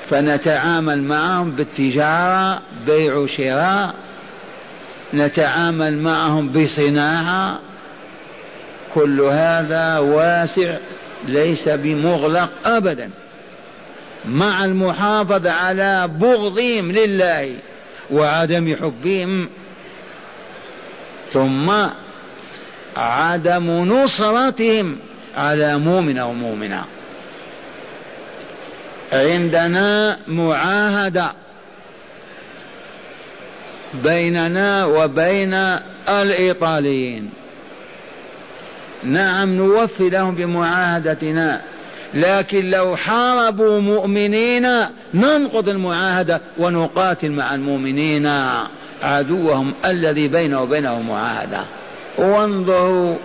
فنتعامل 0.09 1.03
معهم 1.03 1.51
بالتجارة 1.51 2.62
بيع 2.87 3.14
وشراء 3.14 3.94
نتعامل 5.14 5.99
معهم 5.99 6.53
بصناعة 6.53 7.59
كل 8.94 9.20
هذا 9.20 9.99
واسع 9.99 10.77
ليس 11.26 11.68
بمغلق 11.68 12.50
ابدا. 12.64 13.10
مع 14.24 14.64
المحافظة 14.64 15.50
على 15.50 16.08
بغضهم 16.08 16.92
لله 16.92 17.54
وعدم 18.10 18.76
حبهم. 18.76 19.48
ثم 21.32 21.72
عدم 22.96 23.70
نصرتهم 23.70 24.98
على 25.37 25.78
مؤمن 25.78 26.18
أو 26.18 26.32
مؤمنة. 26.32 26.84
عندنا 29.12 30.18
معاهدة 30.28 31.32
بيننا 33.94 34.84
وبين 34.84 35.54
الإيطاليين. 36.08 37.30
نعم 39.04 39.54
نوفي 39.54 40.10
لهم 40.10 40.34
بمعاهدتنا. 40.34 41.60
لكن 42.14 42.70
لو 42.70 42.96
حاربوا 42.96 43.80
مؤمنين 43.80 44.68
ننقض 45.14 45.68
المعاهدة 45.68 46.40
ونقاتل 46.58 47.30
مع 47.30 47.54
المؤمنين. 47.54 48.30
عدوهم 49.02 49.74
الذي 49.84 50.28
بينه 50.28 50.62
وبينهم 50.62 51.08
معاهدة. 51.08 51.64
وانظروا 52.18 53.16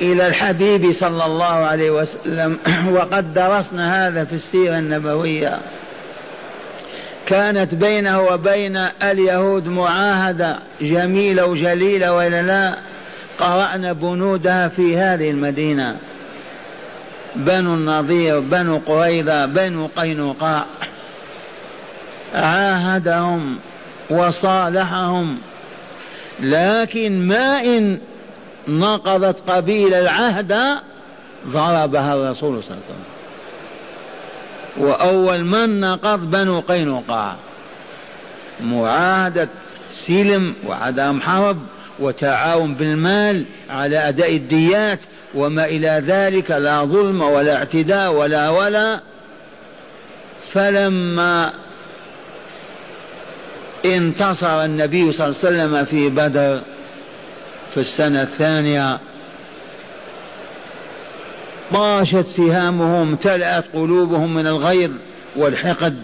إلى 0.00 0.26
الحبيب 0.26 0.92
صلى 0.92 1.26
الله 1.26 1.44
عليه 1.44 1.90
وسلم. 1.90 2.58
وقد 2.96 3.34
درسنا 3.34 4.08
هذا 4.08 4.24
في 4.24 4.32
السيرة 4.32 4.78
النبوية. 4.78 5.60
كانت 7.26 7.74
بينه 7.74 8.20
وبين 8.20 8.76
اليهود 9.02 9.68
معاهدة 9.68 10.58
جميلة 10.80 11.46
وجليلة 11.46 12.12
وإلا 12.12 12.42
لا 12.42 12.74
قرأنا 13.40 13.92
بنودها 13.92 14.68
في 14.68 14.96
هذه 14.96 15.30
المدينة. 15.30 15.96
بنو 17.36 17.74
النضير 17.74 18.40
بنو 18.40 18.80
قريظة 18.86 19.46
بنو 19.46 19.90
قينقاع. 19.96 20.66
عاهدهم 22.34 23.58
وصالحهم. 24.10 25.38
لكن 26.40 27.28
ما 27.28 27.62
إن 27.64 27.98
نقضت 28.68 29.50
قبيل 29.50 29.94
العهد 29.94 30.52
ضربها 31.46 32.14
الرسول 32.14 32.62
صلى 32.62 32.70
الله 32.70 32.82
عليه 32.84 32.86
وسلم. 32.86 33.04
وأول 34.78 35.44
من 35.44 35.80
نقض 35.80 36.30
بنو 36.30 36.60
قينقاع. 36.60 37.36
معاهدة 38.60 39.48
سلم 40.06 40.54
وعدم 40.66 41.20
حرب. 41.20 41.58
وتعاون 41.98 42.74
بالمال 42.74 43.44
على 43.70 43.98
أداء 43.98 44.36
الديات 44.36 44.98
وما 45.34 45.64
إلى 45.64 46.02
ذلك 46.06 46.50
لا 46.50 46.84
ظلم 46.84 47.22
ولا 47.22 47.56
اعتداء 47.56 48.12
ولا 48.12 48.50
ولا. 48.50 49.00
فلما 50.46 51.52
انتصر 53.84 54.64
النبي 54.64 55.12
صلى 55.12 55.26
الله 55.26 55.38
عليه 55.44 55.48
وسلم 55.48 55.84
في 55.84 56.10
بدر 56.10 56.62
في 57.74 57.80
السنة 57.80 58.22
الثانية 58.22 59.00
طاشت 61.72 62.26
سهامهم 62.26 63.08
امتلأت 63.08 63.64
قلوبهم 63.74 64.34
من 64.34 64.46
الغيظ 64.46 64.90
والحقد 65.36 65.96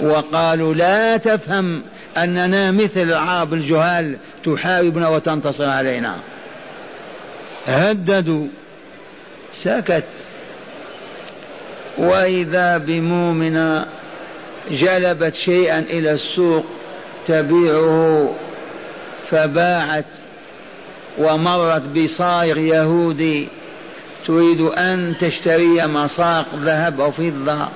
وقالوا 0.00 0.74
لا 0.74 1.16
تفهم 1.16 1.82
أننا 2.16 2.70
مثل 2.70 3.00
العرب 3.00 3.54
الجهال 3.54 4.16
تحاربنا 4.44 5.08
وتنتصر 5.08 5.64
علينا. 5.64 6.16
هددوا. 7.66 8.46
سكت. 9.54 10.04
وإذا 11.98 12.78
بمؤمنة 12.78 13.86
جلبت 14.70 15.34
شيئا 15.34 15.78
إلى 15.78 16.10
السوق 16.10 16.64
تبيعه 17.26 18.34
فباعت 19.30 20.04
ومرت 21.18 21.82
بصائغ 21.82 22.58
يهودي 22.58 23.48
تريد 24.26 24.60
أن 24.60 25.14
تشتري 25.20 25.86
مساق 25.86 26.46
ذهب 26.54 27.00
أو 27.00 27.10
فضة. 27.10 27.68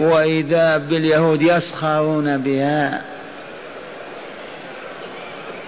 وإذا 0.00 0.76
باليهود 0.76 1.42
يسخرون 1.42 2.38
بها 2.38 3.02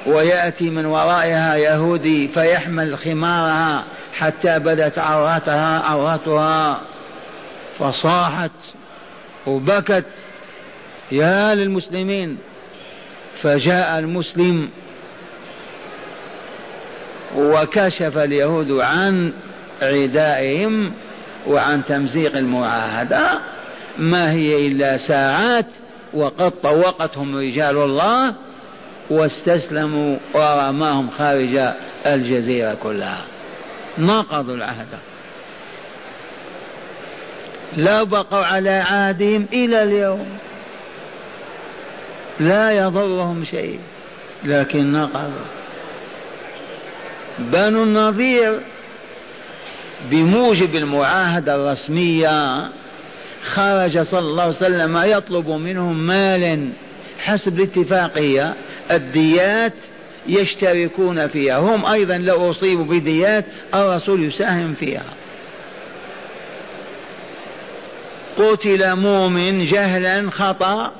ويأتي 0.06 0.70
من 0.70 0.86
ورائها 0.86 1.56
يهودي 1.56 2.28
فيحمل 2.28 2.98
خمارها 2.98 3.84
حتى 4.12 4.58
بدت 4.58 4.98
عورتها 4.98 5.78
عورتها 5.78 6.80
فصاحت 7.78 8.50
وبكت. 9.46 10.04
يا 11.12 11.54
للمسلمين. 11.54 12.38
فجاء 13.34 13.98
المسلم 13.98 14.68
وكشف 17.36 18.18
اليهود 18.18 18.70
عن 18.70 19.32
عدائهم 19.82 20.92
وعن 21.46 21.84
تمزيق 21.84 22.36
المعاهدة. 22.36 23.40
ما 23.98 24.32
هي 24.32 24.66
إلا 24.66 24.96
ساعات 24.96 25.66
وقد 26.14 26.50
طوقتهم 26.62 27.36
رجال 27.36 27.76
الله 27.76 28.34
واستسلموا 29.10 30.18
ورماهم 30.34 31.10
خارج 31.10 31.60
الجزيرة 32.06 32.74
كلها. 32.74 33.24
نقضوا 33.98 34.54
العهد. 34.54 34.88
لا 37.76 38.02
بقوا 38.02 38.44
على 38.44 38.70
عهدهم 38.70 39.46
إلى 39.52 39.82
اليوم. 39.82 40.38
لا 42.40 42.70
يضرهم 42.70 43.44
شيء. 43.44 43.80
لكن 44.44 44.92
نقضوا 44.92 45.46
بنو 47.38 47.82
النظير 47.82 48.60
بموجب 50.10 50.74
المعاهدة 50.74 51.54
الرسمية 51.54 52.68
خرج 53.42 54.02
صلى 54.02 54.20
الله 54.20 54.42
عليه 54.42 54.52
وسلم 54.52 55.02
يطلب 55.04 55.48
منهم 55.48 56.06
مالا 56.06 56.68
حسب 57.18 57.60
الاتفاقية 57.60 58.54
الديات 58.90 59.74
يشتركون 60.26 61.28
فيها. 61.28 61.58
هم 61.58 61.86
أيضا 61.86 62.16
لو 62.16 62.50
أصيبوا 62.50 62.84
بديات 62.84 63.44
الرسول 63.74 64.24
يساهم 64.24 64.74
فيها. 64.74 65.04
قتل 68.38 68.96
مؤمن 68.96 69.64
جهلا 69.64 70.30
خطأ 70.30 70.92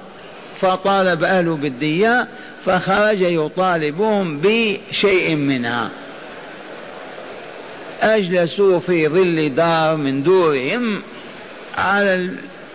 فطالب 0.57 1.25
أهله 1.25 1.57
بالدية 1.57 2.29
فخرج 2.65 3.21
يطالبهم 3.21 4.41
بشيء 4.41 5.37
منها. 5.37 5.91
أجلسوا 8.01 8.79
في 8.79 9.09
ظل 9.09 9.55
دار 9.55 9.97
من 9.97 10.23
دورهم 10.23 11.03
على 11.79 12.31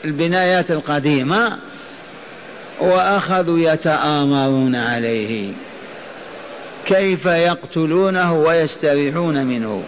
البنايات 0.05 0.71
القديمة 0.71 1.59
وأخذوا 2.79 3.59
يتآمرون 3.59 4.75
عليه. 4.75 5.53
كيف 6.85 7.25
يقتلونه 7.25 8.33
ويستريحون 8.33 9.45
منه. 9.45 9.83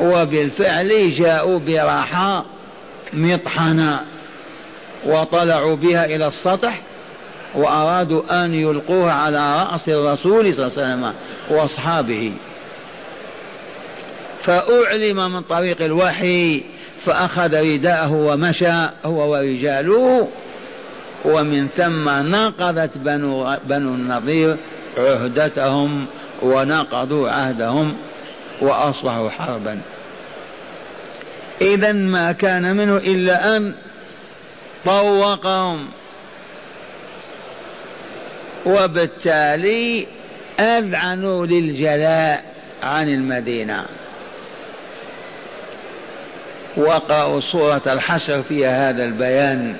وبالفعل 0.00 1.12
جاءوا 1.12 1.58
براحة 1.58 2.44
مطحنة 3.12 4.00
وطلعوا 5.06 5.76
بها 5.76 6.04
إلى 6.04 6.26
السطح 6.26 6.80
وأرادوا 7.54 8.44
أن 8.44 8.54
يلقوها 8.54 9.12
على 9.12 9.64
رأس 9.64 9.88
الرسول 9.88 10.54
صلى 10.54 10.66
الله 10.66 10.82
عليه 10.82 10.94
وسلم 10.94 11.14
وأصحابه. 11.50 12.32
فأعلم 14.42 15.32
من 15.32 15.42
طريق 15.42 15.82
الوحي 15.82 16.62
فأخذ 17.06 17.74
رداءه 17.74 18.12
ومشى 18.12 18.88
هو 19.04 19.32
ورجاله 19.32 20.28
ومن 21.24 21.68
ثم 21.68 22.08
نقضت 22.08 22.98
بنو, 22.98 23.56
بنو 23.64 23.94
النضير 23.94 24.56
عهدتهم 24.98 26.06
ونقضوا 26.42 27.30
عهدهم 27.30 27.96
وأصبحوا 28.60 29.30
حربا. 29.30 29.80
إذا 31.60 31.92
ما 31.92 32.32
كان 32.32 32.76
منه 32.76 32.96
إلا 32.96 33.56
أن 33.56 33.74
طوقهم. 34.84 35.88
وبالتالي 38.66 40.06
أذعنوا 40.60 41.46
للجلاء 41.46 42.44
عن 42.82 43.08
المدينة. 43.08 43.84
وقرأوا 46.76 47.40
سورة 47.52 47.82
الحشر 47.86 48.42
فيها 48.42 48.90
هذا 48.90 49.04
البيان. 49.04 49.76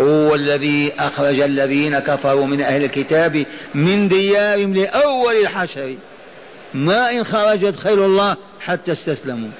هو 0.00 0.34
الذي 0.34 0.92
أخرج 0.98 1.40
الذين 1.40 1.98
كفروا 1.98 2.46
من 2.46 2.60
أهل 2.60 2.84
الكتاب 2.84 3.46
من 3.74 4.08
ديارهم 4.08 4.74
لأول 4.74 5.34
الحشر. 5.42 5.96
ما 6.74 7.10
إن 7.10 7.24
خرجت 7.24 7.76
خير 7.76 8.06
الله 8.06 8.36
حتى 8.60 8.92
استسلموا. 8.92 9.50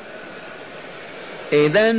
إذا 1.52 1.94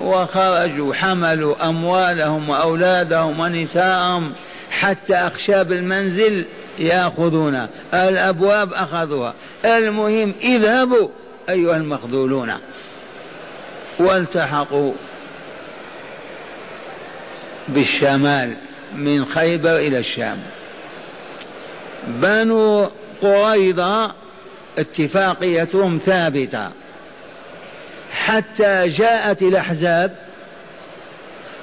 وخرجوا 0.00 0.94
حملوا 0.94 1.68
أموالهم 1.68 2.48
وأولادهم 2.48 3.40
ونساءهم 3.40 4.32
حتى 4.70 5.14
أخشاب 5.14 5.72
المنزل 5.72 6.44
يأخذون. 6.78 7.68
الأبواب 7.94 8.72
أخذوها. 8.72 9.34
المهم 9.64 10.34
اذهبوا 10.42 11.08
أيها 11.48 11.76
المخذولون. 11.76 12.52
والتحقوا 13.98 14.92
بالشمال 17.68 18.56
من 18.94 19.24
خيبر 19.24 19.76
إلى 19.76 19.98
الشام. 19.98 20.38
بنو 22.06 22.90
قريظة 23.22 24.14
اتفاقيتهم 24.78 25.98
ثابتة. 26.06 26.70
حتى 28.12 28.88
جاءت 28.88 29.42
الأحزاب 29.42 30.16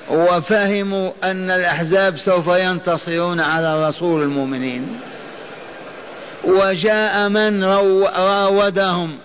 وفهموا 0.09 1.11
أن 1.23 1.51
الأحزاب 1.51 2.17
سوف 2.17 2.47
ينتصرون 2.47 3.39
على 3.39 3.87
رسول 3.87 4.21
المؤمنين. 4.21 4.99
وجاء 6.43 7.29
من 7.29 7.63
راودهم 7.63 9.17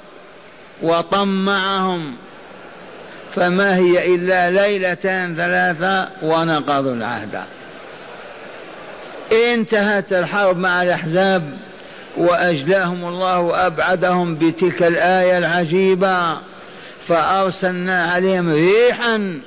وطمعهم 0.83 2.17
فما 3.35 3.77
هي 3.77 4.15
إلا 4.15 4.51
ليلتان 4.51 5.37
ثلاثة 5.37 6.09
ونقضوا 6.23 6.95
العهد. 6.95 7.43
انتهت 9.33 10.13
الحرب 10.13 10.59
مع 10.59 10.83
الأحزاب 10.83 11.59
وأجلاهم 12.17 13.05
الله 13.05 13.39
وأبعدهم 13.39 14.35
بتلك 14.35 14.83
الآية 14.83 15.39
العجيبة 15.39 16.39
فأرسلنا 17.07 18.05
عليهم 18.05 18.53
ريحا 18.53 19.41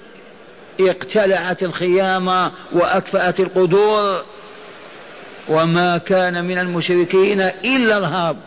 اقتلعت 0.79 1.63
الخيام 1.63 2.27
وأكفأت 2.71 3.39
القدور. 3.39 4.23
وما 5.49 5.97
كان 5.97 6.45
من 6.45 6.57
المشركين 6.57 7.41
إلا 7.41 7.97
الهرب 7.97 8.37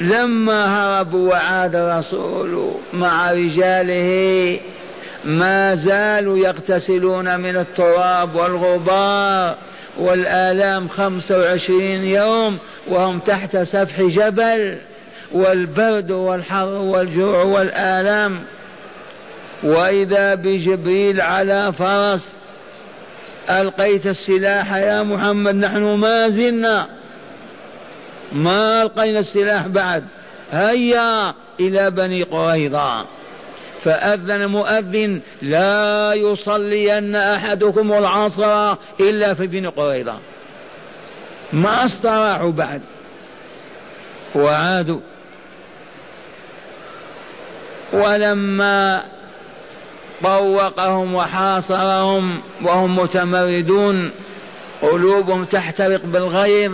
لما 0.00 0.64
هربوا 0.64 1.30
وعاد 1.30 1.76
الرسول 1.76 2.74
مع 2.92 3.32
رجاله 3.32 4.60
ما 5.24 5.74
زالوا 5.74 6.38
يغتسلون 6.38 7.40
من 7.40 7.56
التراب 7.56 8.34
والغبار 8.34 9.56
والآلام 9.98 10.88
خمسة 10.88 11.38
وعشرين 11.38 12.04
يوم 12.04 12.58
وهم 12.88 13.18
تحت 13.18 13.56
سفح 13.56 14.00
جبل 14.00 14.78
والبرد 15.32 16.10
والحر 16.10 16.68
والجوع 16.68 17.42
والآلام. 17.42 18.44
وإذا 19.64 20.34
بجبريل 20.34 21.20
على 21.20 21.72
فرس 21.72 22.32
ألقيت 23.50 24.06
السلاح 24.06 24.74
يا 24.74 25.02
محمد 25.02 25.54
نحن 25.54 25.82
ما 25.82 26.28
زلنا 26.28 26.88
ما 28.34 28.82
ألقينا 28.82 29.18
السلاح 29.18 29.66
بعد. 29.66 30.04
هيا 30.52 31.34
إلى 31.60 31.90
بني 31.90 32.22
قريظة. 32.22 33.06
فأذن 33.82 34.46
مؤذن 34.46 35.20
لا 35.42 36.12
يصلين 36.14 37.16
أحدكم 37.16 37.92
العصر 37.92 38.76
إلا 39.00 39.34
في 39.34 39.46
بني 39.46 39.66
قريظة. 39.66 40.18
ما 41.52 41.86
استراحوا 41.86 42.52
بعد. 42.52 42.82
وعادوا. 44.34 45.00
ولما 47.92 49.04
طوقهم 50.22 51.14
وحاصرهم 51.14 52.42
وهم 52.62 52.98
متمردون 52.98 54.10
قلوبهم 54.82 55.44
تحترق 55.44 56.00
بالغيظ 56.04 56.72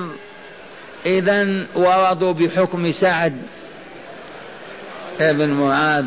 إذا 1.06 1.66
ورضوا 1.74 2.32
بحكم 2.32 2.92
سعد 2.92 3.36
ابن 5.20 5.50
معاذ. 5.50 6.04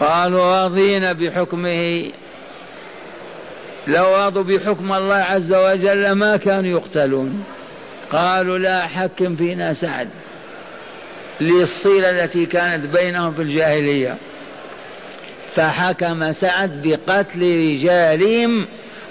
قالوا 0.00 0.64
رضينا 0.64 1.12
بحكمه. 1.12 2.10
لو 3.86 4.26
رضوا 4.26 4.42
بحكم 4.42 4.92
الله 4.92 5.14
عز 5.14 5.52
وجل 5.52 6.12
ما 6.12 6.36
كانوا 6.36 6.70
يقتلون. 6.70 7.44
قالوا 8.12 8.58
لا 8.58 8.86
حكم 8.86 9.36
فينا 9.36 9.74
سعد. 9.74 10.08
للصلة 11.40 12.10
التي 12.10 12.46
كانت 12.46 12.96
بينهم 12.96 13.34
في 13.34 13.42
الجاهلية. 13.42 14.16
فحكم 15.54 16.32
سعد 16.32 16.82
بقتل 16.84 17.40
رجالهم 17.40 18.66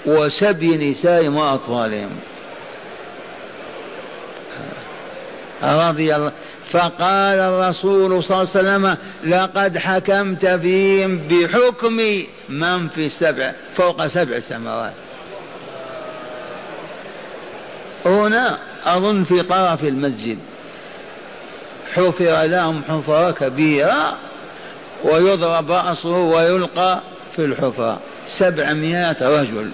وسبي 0.06 0.90
نسائهم 0.90 1.36
وأطفالهم. 1.36 2.10
رضي 5.62 6.16
الله. 6.16 6.32
فقال 6.70 7.38
الرسول 7.38 8.24
صلى 8.24 8.42
الله 8.42 8.50
عليه 8.54 8.68
وسلم 8.68 8.96
لقد 9.24 9.78
حكمت 9.78 10.46
فيهم 10.46 11.18
بحكم 11.18 12.00
من 12.48 12.88
في 12.88 13.06
السبع 13.06 13.52
فوق 13.76 14.06
سبع 14.06 14.40
سماوات. 14.40 14.94
هنا 18.06 18.58
أظن 18.84 19.24
في 19.24 19.42
طرف 19.42 19.84
المسجد. 19.84 20.38
حفر 21.94 22.42
لهم 22.44 22.82
حفرة 22.84 23.30
كبيرة 23.30 24.16
ويضرب 25.04 25.70
رأسه 25.70 26.08
ويلقى 26.08 27.00
في 27.32 27.44
الحفرة. 27.44 28.00
سبعمائة 28.26 29.40
رجل. 29.40 29.72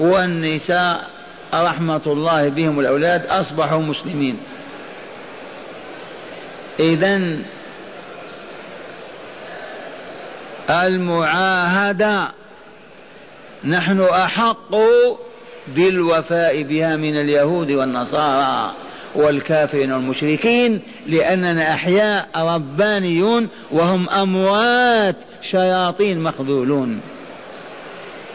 والنساء 0.00 1.19
رحمة 1.54 2.02
الله 2.06 2.48
بهم 2.48 2.80
الأولاد 2.80 3.26
أصبحوا 3.26 3.82
مسلمين. 3.82 4.36
إذا 6.80 7.38
المعاهدة 10.70 12.32
نحن 13.64 14.00
أحق 14.00 14.74
بالوفاء 15.68 16.62
بها 16.62 16.96
من 16.96 17.20
اليهود 17.20 17.70
والنصارى 17.70 18.74
والكافرين 19.14 19.92
والمشركين 19.92 20.82
لأننا 21.06 21.74
أحياء 21.74 22.28
ربانيون 22.36 23.48
وهم 23.70 24.08
أموات 24.08 25.16
شياطين 25.50 26.20
مخذولون. 26.20 27.00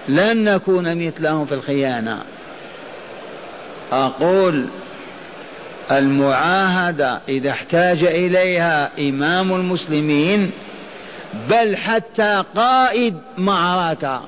لن 0.07 0.43
نكون 0.43 1.07
مثلهم 1.07 1.45
في 1.45 1.53
الخيانة. 1.53 2.21
أقول 3.91 4.67
المعاهدة 5.91 7.21
إذا 7.29 7.49
احتاج 7.49 8.03
إليها 8.03 8.91
إمام 8.99 9.53
المسلمين 9.53 10.51
بل 11.49 11.77
حتى 11.77 12.43
قائد 12.55 13.17
معركة 13.37 14.21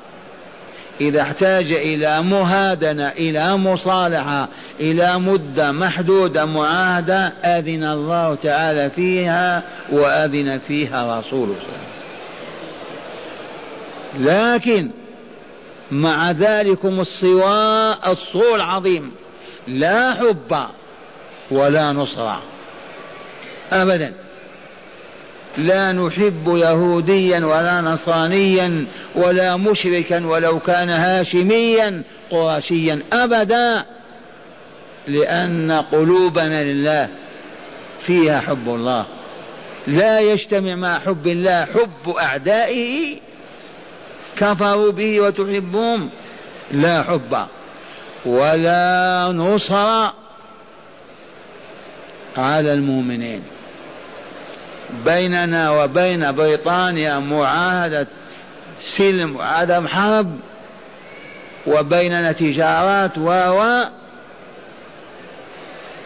إذا 1.01 1.21
احتاج 1.21 1.71
إلى 1.71 2.21
مهادنة 2.21 3.07
إلى 3.07 3.57
مصالحة 3.57 4.49
إلى 4.79 5.19
مدة 5.19 5.71
محدودة 5.71 6.45
معاهدة 6.45 7.33
أذن 7.43 7.83
الله 7.83 8.35
تعالى 8.35 8.89
فيها 8.89 9.63
وأذن 9.91 10.59
فيها 10.67 11.19
رسوله. 11.19 11.55
لكن 14.19 14.89
مع 15.91 16.31
ذلكم 16.31 16.99
الصواء 16.99 18.11
الصول 18.11 18.55
العظيم. 18.55 19.11
لا 19.67 20.13
حب 20.13 20.67
ولا 21.51 21.91
نصرة 21.91 22.41
أبدا. 23.71 24.13
لا 25.57 25.91
نحب 25.91 26.47
يهوديا 26.47 27.45
ولا 27.45 27.81
نصرانيا 27.81 28.85
ولا 29.15 29.55
مشركا 29.55 30.25
ولو 30.25 30.59
كان 30.59 30.89
هاشميا 30.89 32.03
قرشيا 32.29 33.03
أبدا 33.13 33.85
لأن 35.07 35.71
قلوبنا 35.71 36.63
لله 36.63 37.09
فيها 38.01 38.39
حب 38.39 38.69
الله. 38.69 39.05
لا 39.87 40.19
يجتمع 40.19 40.75
مع 40.75 40.99
حب 40.99 41.27
الله 41.27 41.65
حب 41.65 42.09
أعدائه 42.09 43.17
كفروا 44.37 44.91
به 44.91 45.21
وتحبهم 45.21 46.09
لا 46.71 47.03
حب. 47.03 47.47
ولا 48.25 49.31
نصر 49.31 50.09
على 52.37 52.73
المؤمنين. 52.73 53.43
بيننا 55.05 55.69
وبين 55.69 56.31
بريطانيا 56.31 57.19
معاهدة 57.19 58.07
سلم 58.81 59.35
وعدم 59.35 59.87
حرب 59.87 60.39
وبيننا 61.67 62.31
تجارات 62.31 63.17
و 63.17 63.83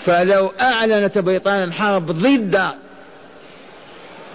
فلو 0.01 0.53
أعلنت 0.62 1.18
بريطانيا 1.18 1.64
الحرب 1.64 2.12
ضد 2.12 2.72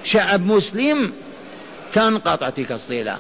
شعب 0.05 0.47
مسلم 0.47 1.12
تنقطع 1.93 2.51
تلك 2.51 2.72
الصلة 2.72 3.18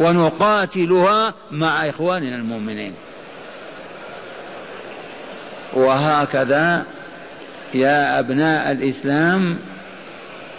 ونقاتلها 0.00 1.34
مع 1.50 1.88
إخواننا 1.88 2.36
المؤمنين. 2.36 2.94
وهكذا 5.76 6.84
يا 7.74 8.18
أبناء 8.18 8.72
الإسلام 8.72 9.56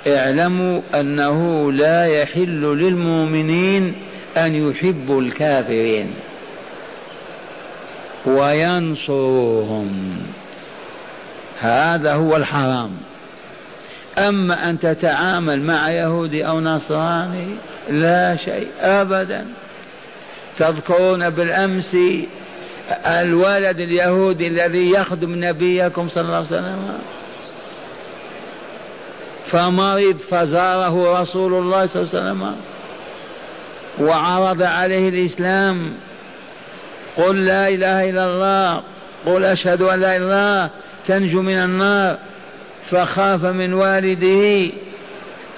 اعلموا 0.08 0.82
أنه 0.96 1.72
لا 1.72 2.06
يحل 2.06 2.62
للمؤمنين 2.62 3.96
أن 4.38 4.70
يحبوا 4.70 5.22
الكافرين 5.22 6.14
وينصرهم 8.26 10.18
هذا 11.60 12.14
هو 12.14 12.36
الحرام. 12.36 12.92
أما 14.18 14.70
أن 14.70 14.80
تتعامل 14.80 15.62
مع 15.62 15.90
يهودي 15.90 16.48
أو 16.48 16.60
نصراني 16.62 17.48
لا 17.90 18.36
شيء 18.36 18.68
أبدا. 18.82 19.46
تذكرون 20.58 21.30
بالأمس 21.30 21.98
الولد 23.06 23.80
اليهودي 23.80 24.48
الذي 24.48 24.92
يخدم 24.92 25.46
نبيكم 25.46 26.08
صلى 26.08 26.22
الله 26.22 26.36
عليه 26.36 26.46
وسلم. 26.46 27.00
فمرض 29.46 30.18
فزاره 30.18 31.22
رسول 31.22 31.54
الله 31.54 31.86
صلى 31.86 32.02
الله 32.02 32.12
عليه 32.14 32.32
وسلم 32.32 32.56
وعرض 34.00 34.64
عليه 34.64 35.10
الإسلام. 35.10 35.94
قل 37.18 37.46
لا 37.46 37.68
إله 37.68 38.10
إلا 38.10 38.26
الله. 38.26 38.84
قل 39.26 39.46
أشهد 39.46 39.82
أن 39.82 40.00
لا 40.00 40.18
إله 40.18 40.18
إلا 40.18 40.26
الله. 40.26 40.70
تنجو 41.08 41.42
من 41.42 41.54
النار. 41.54 42.18
فخاف 42.90 43.44
من 43.46 43.74
والده. 43.74 44.72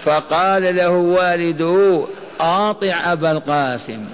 فقال 0.04 0.76
له 0.76 0.90
والده 0.90 2.08
أطع 2.40 3.12
أبا 3.12 3.32
القاسم. 3.32 4.06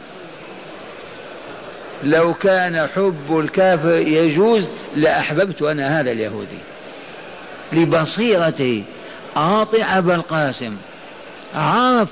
لو 2.03 2.33
كان 2.33 2.87
حب 2.87 3.39
الكافر 3.39 3.97
يجوز 3.97 4.69
لأحببت 4.95 5.61
أنا 5.61 5.99
هذا 5.99 6.11
اليهودي. 6.11 6.59
لبصيرته 7.73 8.83
أطع 9.35 9.97
أبا 9.97 10.15
القاسم. 10.15 10.75
عرف 11.55 12.09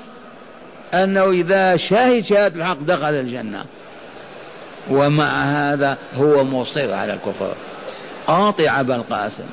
أنه 0.94 1.30
إذا 1.30 1.76
شهد 1.76 2.24
شهادة 2.24 2.56
الحق 2.56 2.78
دخل 2.80 3.14
الجنة. 3.14 3.64
ومع 4.90 5.42
هذا 5.42 5.98
هو 6.14 6.44
مصر 6.44 6.92
على 6.92 7.12
الكفر. 7.12 7.54
أطع 8.28 8.80
أبا 8.80 8.96
القاسم. 8.96 9.46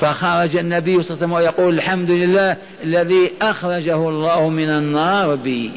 فخرج 0.00 0.56
النبي 0.56 1.02
صلى 1.02 1.16
الله 1.16 1.26
عليه 1.26 1.26
وسلم 1.26 1.32
ويقول 1.32 1.74
الحمد 1.74 2.10
لله 2.10 2.56
الذي 2.84 3.32
أخرجه 3.42 4.08
الله 4.08 4.48
من 4.48 4.70
النار 4.70 5.34
بي. 5.34 5.72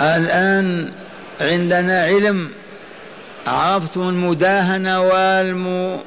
الآن 0.00 0.92
عندنا 1.40 2.04
علم 2.04 2.50
عرفتم 3.46 4.08
المداهنة 4.08 5.00
والم... 5.00 5.98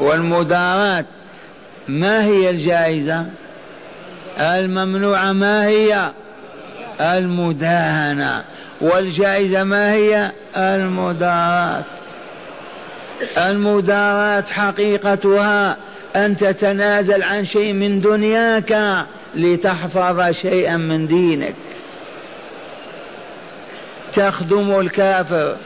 والمدارات 0.00 1.06
ما 1.88 2.24
هي 2.24 2.50
الجائزة؟ 2.50 3.26
الممنوعة 4.38 5.32
ما 5.32 5.66
هي؟ 5.66 6.10
المداهنة. 7.00 8.44
والجائزة 8.80 9.64
ما 9.64 9.92
هي؟ 9.92 10.32
المدارات 10.56 11.84
المدارات 13.38 14.48
حقيقتها 14.48 15.76
أن 16.16 16.36
تتنازل 16.36 17.22
عن 17.22 17.44
شيء 17.44 17.72
من 17.72 18.00
دنياك 18.00 19.04
لتحفظ 19.34 20.30
شيئا 20.42 20.76
من 20.76 21.06
دينك. 21.06 21.54
تخدم 24.16 24.80
الكافر. 24.80 25.56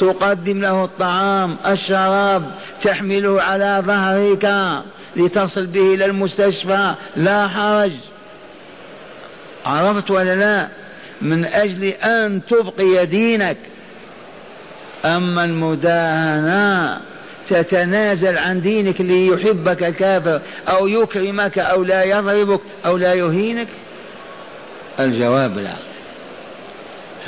تقدم 0.00 0.60
له 0.60 0.84
الطعام 0.84 1.56
الشراب 1.66 2.50
تحمله 2.82 3.42
على 3.42 3.82
ظهرك 3.86 4.82
لتصل 5.16 5.66
به 5.66 5.94
إلى 5.94 6.04
المستشفى. 6.04 6.94
لا 7.16 7.48
حرج. 7.48 7.92
عرفت 9.66 10.10
ولا 10.10 10.34
لا؟ 10.34 10.68
من 11.22 11.44
أجل 11.44 11.84
أن 11.84 12.40
تبقي 12.44 13.06
دينك. 13.06 13.58
أما 15.04 15.44
المداهنة 15.44 17.00
تتنازل 17.48 18.38
عن 18.38 18.60
دينك 18.60 19.00
ليحبك 19.00 19.84
الكافر 19.84 20.40
أو 20.68 20.86
يكرمك 20.86 21.58
أو 21.58 21.84
لا 21.84 22.04
يضربك 22.04 22.60
أو 22.86 22.96
لا 22.96 23.14
يهينك؟ 23.14 23.68
الجواب 25.00 25.58
لا. 25.58 25.87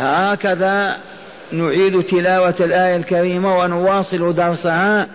هكذا 0.01 0.97
نعيد 1.53 2.03
تلاوة 2.03 2.55
الآية 2.61 2.97
الكريمة 2.97 3.59
ونواصل 3.59 4.35
درسها. 4.35 5.07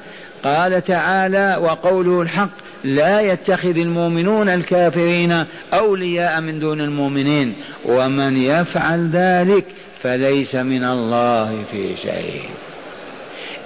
قال 0.43 0.83
تعالى 0.83 1.57
وقوله 1.61 2.21
الحق 2.21 2.49
لا 2.83 3.21
يتخذ 3.21 3.77
المؤمنون 3.77 4.49
الكافرين 4.49 5.45
أولياء 5.73 6.41
من 6.41 6.59
دون 6.59 6.81
المؤمنين 6.81 7.55
ومن 7.85 8.37
يفعل 8.37 9.09
ذلك 9.13 9.65
فليس 10.03 10.55
من 10.55 10.83
الله 10.83 11.63
في 11.71 11.97
شيء. 11.97 12.41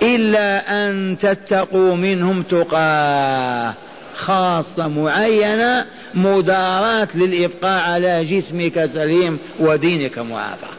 إلا 0.01 0.85
أن 0.85 1.17
تتقوا 1.19 1.95
منهم 1.95 2.43
تقاه 2.43 3.73
خاصة 4.15 4.87
معينة 4.87 5.85
مداراة 6.13 7.07
للإبقاء 7.15 7.91
على 7.91 8.25
جسمك 8.25 8.85
سليم 8.85 9.39
ودينك 9.59 10.19
معافى. 10.19 10.78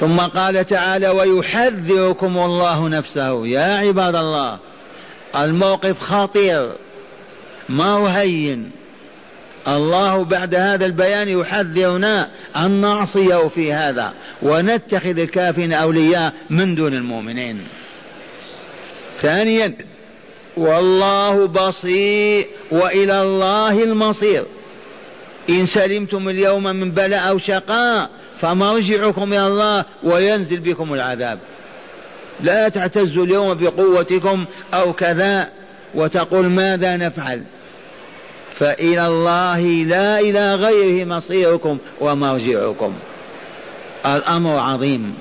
ثم 0.00 0.20
قال 0.20 0.66
تعالى 0.66 1.08
ويحذركم 1.08 2.38
الله 2.38 2.88
نفسه. 2.88 3.46
يا 3.46 3.78
عباد 3.78 4.16
الله 4.16 4.58
الموقف 5.36 6.00
خطير 6.00 6.72
ما 7.68 7.90
هو 7.90 8.06
هين. 8.06 8.70
الله 9.68 10.24
بعد 10.24 10.54
هذا 10.54 10.86
البيان 10.86 11.28
يحذرنا 11.28 12.30
أن 12.56 12.70
نعصيه 12.70 13.48
في 13.48 13.72
هذا 13.72 14.12
ونتخذ 14.42 15.18
الكافرين 15.18 15.72
أولياء 15.72 16.32
من 16.50 16.74
دون 16.74 16.94
المؤمنين. 16.94 17.66
ثانيا 19.22 19.74
والله 20.56 21.46
بصير 21.46 22.46
وإلى 22.70 23.22
الله 23.22 23.82
المصير. 23.82 24.44
إن 25.48 25.66
سلمتم 25.66 26.28
اليوم 26.28 26.62
من 26.62 26.90
بلاء 26.90 27.28
أو 27.28 27.38
شقاء 27.38 28.10
فمرجعكم 28.40 29.32
إلى 29.32 29.46
الله 29.46 29.84
وينزل 30.02 30.60
بكم 30.60 30.94
العذاب. 30.94 31.38
لا 32.40 32.68
تعتزوا 32.68 33.24
اليوم 33.24 33.54
بقوتكم 33.54 34.44
أو 34.74 34.92
كذا 34.92 35.48
وتقول 35.94 36.46
ماذا 36.46 36.96
نفعل؟ 36.96 37.42
فإلى 38.54 39.06
الله 39.06 39.60
لا 39.60 40.20
إلى 40.20 40.54
غيره 40.54 41.04
مصيركم 41.04 41.78
ومرجعكم. 42.00 42.94
الأمر 44.06 44.56
عظيم. 44.56 45.14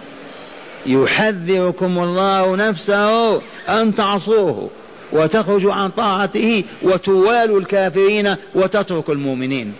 يحذركم 0.85 1.99
الله 1.99 2.55
نفسه 2.55 3.41
أن 3.69 3.95
تعصوه 3.95 4.69
وتخرجوا 5.11 5.73
عن 5.73 5.89
طاعته 5.89 6.63
وتوالوا 6.83 7.59
الكافرين 7.59 8.35
وتتركوا 8.55 9.13
المؤمنين. 9.13 9.73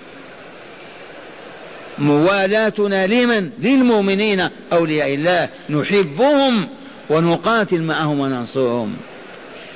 موالاتنا 2.00 3.08
لمن؟ 3.08 3.50
للمؤمنين. 3.60 4.50
أولياء 4.74 5.14
الله. 5.14 5.50
نحبهم 5.70 6.70
ونقاتل 7.10 7.82
معهم 7.82 8.20
وننصرهم. 8.20 8.98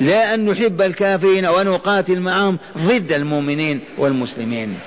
لا 0.01 0.33
أن 0.33 0.49
نحب 0.49 0.81
الكافرين 0.81 1.45
ونقاتل 1.45 2.19
معهم 2.19 2.59
ضد 2.77 3.11
المؤمنين 3.11 3.79
والمسلمين. 3.97 4.79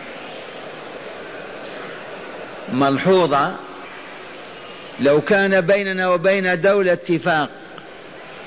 ملحوظة. 2.72 3.56
لو 5.00 5.20
كان 5.20 5.60
بيننا 5.60 6.08
وبين 6.08 6.60
دولة 6.60 6.92
اتفاق 6.92 7.50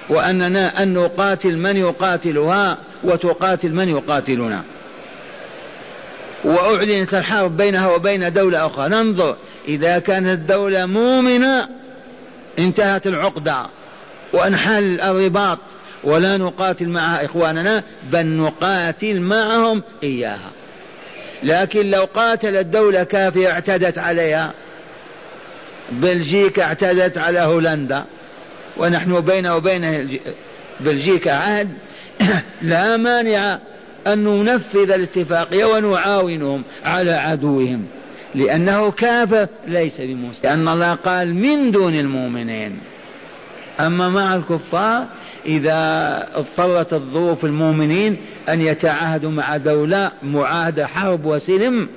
وأننا 0.10 0.84
أن 0.84 0.94
نقاتل 0.94 1.58
من 1.58 1.78
يقاتلها 1.78 2.78
وتقاتل 3.04 3.74
من 3.74 3.90
يقاتلنا. 3.90 4.64
وأعلنت 6.44 7.14
الحرب 7.14 7.58
بينها 7.58 7.96
وبين 7.96 8.34
دولة 8.34 8.66
أخرى. 8.66 8.90
ننظر 8.90 9.36
إذا 9.68 10.00
كانت 10.00 10.28
الدولة 10.28 10.86
مؤمنة 10.86 11.70
انتهت 12.60 13.08
العقدة. 13.08 13.66
وانحل 14.34 15.02
الرباط. 15.02 15.60
ولا 16.04 16.38
نقاتل 16.38 16.90
معها 16.90 17.26
إخواننا 17.26 17.84
بل 18.12 18.26
نقاتل 18.26 19.20
معهم 19.20 19.84
إياها. 20.04 20.52
لكن 21.44 21.90
لو 21.90 22.04
قاتلت 22.04 22.66
دولة 22.66 23.04
كافية 23.04 23.52
اعتدت 23.52 23.98
عليها. 23.98 24.54
بلجيكا 25.92 26.64
اعتدت 26.64 27.18
على 27.18 27.40
هولندا. 27.40 28.06
ونحن 28.78 29.22
بين 29.22 29.48
وبين 29.48 30.20
بلجيكا 30.80 31.32
عهد. 31.32 31.70
لا 32.62 32.98
مانع 32.98 33.60
أن 34.08 34.24
ننفذ 34.24 34.92
الاتفاقية 34.92 35.66
ونعاونهم 35.66 36.64
على 36.86 37.12
عدوهم. 37.12 37.86
لأنه 38.36 38.92
كافر 38.92 39.48
ليس 39.68 40.02
بمسلم. 40.02 40.42
لأن 40.44 40.68
الله 40.68 40.94
قال 40.94 41.36
من 41.36 41.72
دون 41.72 41.96
المؤمنين. 41.96 42.80
أما 43.80 44.10
مع 44.10 44.36
الكفار 44.36 45.06
إذا 45.46 45.78
اضطرت 46.36 46.94
الظروف 46.94 47.46
المؤمنين 47.46 48.18
أن 48.50 48.62
يتعاهدوا 48.62 49.32
مع 49.32 49.58
دولة 49.58 50.12
معاهدة 50.24 50.88
حرب 50.88 51.26
وسلم 51.26 51.90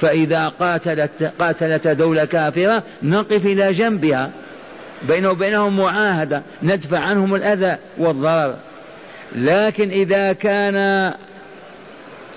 فإذا 0.00 0.48
قاتلت 0.48 1.32
قاتلت 1.38 1.88
دولة 1.88 2.24
كافرة 2.24 2.82
نقف 3.02 3.46
إلى 3.46 3.72
جنبها. 3.72 4.30
بينه 5.08 5.30
وبينهم 5.30 5.76
معاهدة 5.76 6.42
ندفع 6.62 6.98
عنهم 6.98 7.34
الأذى 7.34 7.76
والضرر. 7.98 8.56
لكن 9.34 9.90
إذا 9.90 10.32
كان 10.32 11.12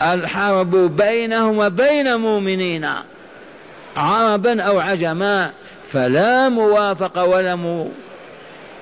الحرب 0.02 0.76
بينهم 0.76 1.58
وبين 1.58 2.16
مؤمنين 2.16 2.88
عربا 3.98 4.62
أو 4.62 4.80
عجما 4.80 5.52
فلا 5.92 6.50
موافقة 6.50 7.26
ولا 7.26 7.56
م... 7.56 7.90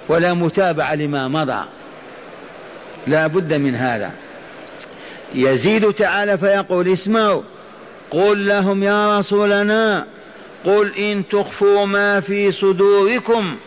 ولا 0.09 0.33
متابعة 0.33 0.95
لما 0.95 1.27
مضى. 1.27 1.63
لا 3.07 3.27
بد 3.27 3.53
من 3.53 3.75
هذا. 3.75 4.11
يزيد 5.35 5.93
تعالى 5.93 6.37
فيقول 6.37 6.87
اسمعوا 6.87 7.41
قل 8.11 8.47
لهم 8.47 8.83
يا 8.83 9.19
رسولنا 9.19 10.05
قل 10.65 10.95
إن 10.95 11.27
تخفوا 11.27 11.85
ما 11.85 12.19
في 12.19 12.51
صدوركم 12.51 13.57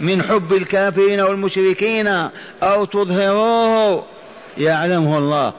من 0.00 0.22
حب 0.22 0.52
الكافرين 0.52 1.20
والمشركين 1.20 2.06
أو 2.62 2.84
تظهروه. 2.84 4.04
يعلمه 4.58 5.18
الله. 5.18 5.52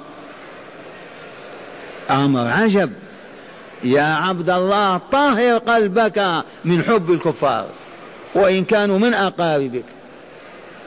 أمر 2.10 2.48
عجب. 2.48 2.92
يا 3.84 4.04
عبد 4.04 4.50
الله 4.50 4.98
طهر 5.12 5.58
قلبك 5.58 6.44
من 6.66 6.84
حب 6.84 7.12
الكفار. 7.12 7.66
وإن 8.36 8.66
كانوا 8.66 9.00
من 9.00 9.14
أقاربك. 9.14 9.86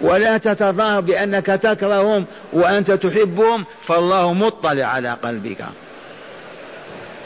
ولا 0.01 0.39
تتظاهر 0.39 1.01
بأنك 1.01 1.47
تكرههم 1.47 2.25
وأنت 2.53 2.91
تحبهم 2.91 3.65
فالله 3.87 4.33
مطلع 4.33 4.87
على 4.87 5.11
قلبك. 5.11 5.65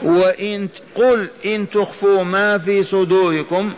وإن 0.03 0.69
قل 0.95 1.29
إن 1.45 1.71
تخفوا 1.71 2.23
ما 2.23 2.59
في 2.59 2.85
صدوركم 2.85 3.73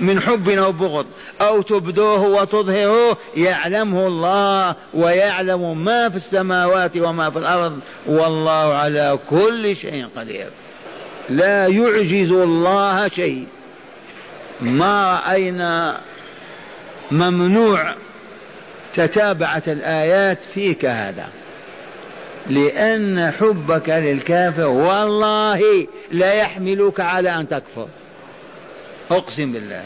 من 0.00 0.20
حب 0.20 0.48
أو 0.48 0.72
بغض 0.72 1.06
أو 1.40 1.62
تبدوه 1.62 2.20
وتظهروه 2.20 3.16
يعلمه 3.36 4.06
الله 4.06 4.74
ويعلم 4.94 5.84
ما 5.84 6.08
في 6.08 6.16
السماوات 6.16 6.96
وما 6.96 7.30
في 7.30 7.38
الأرض. 7.38 7.78
والله 8.06 8.74
على 8.74 9.18
كل 9.30 9.76
شيء 9.76 10.06
قدير. 10.16 10.48
لا 11.28 11.66
يعجز 11.66 12.32
الله 12.32 13.08
شيء. 13.08 13.46
ما 14.60 15.12
رأينا 15.12 16.00
ممنوع 17.10 17.94
تتابعت 18.94 19.68
الآيات 19.68 20.38
فيك 20.54 20.84
هذا. 20.84 21.28
لأن 22.46 23.30
حبك 23.30 23.88
للكافر 23.88 24.66
والله 24.66 25.86
لا 26.12 26.32
يحملك 26.32 27.00
على 27.00 27.34
أن 27.34 27.48
تكفر. 27.48 27.88
أقسم 29.10 29.52
بالله. 29.52 29.84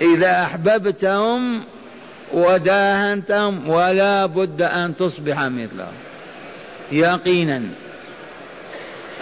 إذا 0.00 0.42
أحببتهم 0.42 1.64
وداهنتهم 2.32 3.68
ولا 3.68 4.26
بد 4.26 4.62
أن 4.62 4.96
تصبح 4.96 5.38
مثلهم 5.42 5.94
يقينا. 6.92 7.62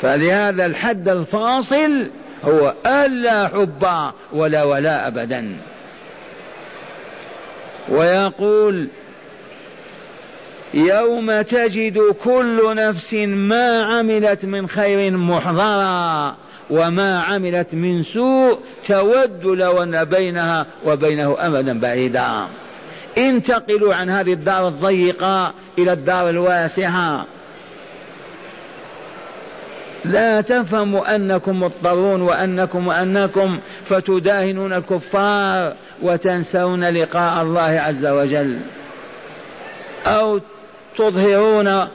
فلهذا 0.03 0.67
الحد 0.67 1.09
الفاصل 1.09 2.11
هو 2.45 2.75
ألا 2.87 3.49
حب 3.49 4.13
ولا 4.33 4.63
ولا 4.63 5.07
أبدا. 5.07 5.57
ويقول 7.89 8.89
يوم 10.75 11.43
تجد 11.43 11.99
كل 12.25 12.75
نفس 12.77 13.15
ما 13.25 13.83
عملت 13.83 14.45
من 14.45 14.69
خير 14.69 15.17
محضرا. 15.17 16.37
وما 16.71 17.21
عملت 17.21 17.75
من 17.75 18.03
سوء 18.03 18.59
تود 18.89 19.45
لو 19.45 19.83
أن 19.83 20.05
بينها 20.05 20.67
وبينه 20.87 21.47
امدا 21.47 21.81
بعيدا. 21.81 22.47
انتقلوا 23.19 23.95
عن 23.95 24.11
هذه 24.11 24.33
الدار 24.33 24.69
الضيقة 24.69 25.55
إلى 25.79 25.93
الدار 25.93 26.31
الواسعة. 26.31 27.27
لا 30.05 30.41
تفهموا 30.41 31.15
أنكم 31.17 31.63
مضطرون 31.63 32.23
وأنكم 32.23 32.87
وأنكم 32.87 33.59
فتداهنون 33.89 34.73
الكفار 34.73 35.75
وتنسون 36.03 36.85
لقاء 36.85 37.43
الله 37.43 37.63
عز 37.63 38.07
وجل. 38.07 38.61
أو 40.07 40.41
تظهرون 40.97 41.89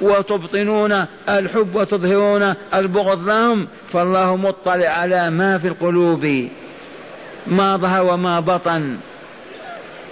وتبطنون 0.00 1.06
الحب 1.28 1.74
وتظهرون 1.74 2.54
البغض 2.74 3.28
لهم 3.28 3.68
فالله 3.92 4.36
مطلع 4.36 4.88
على 4.88 5.30
ما 5.30 5.58
في 5.58 5.68
القلوب 5.68 6.48
ما 7.46 7.76
ظهر 7.76 8.04
وما 8.04 8.40
بطن. 8.40 8.96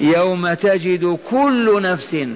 يوم 0.01 0.55
تجد 0.55 1.19
كل 1.31 1.83
نفس 1.83 2.27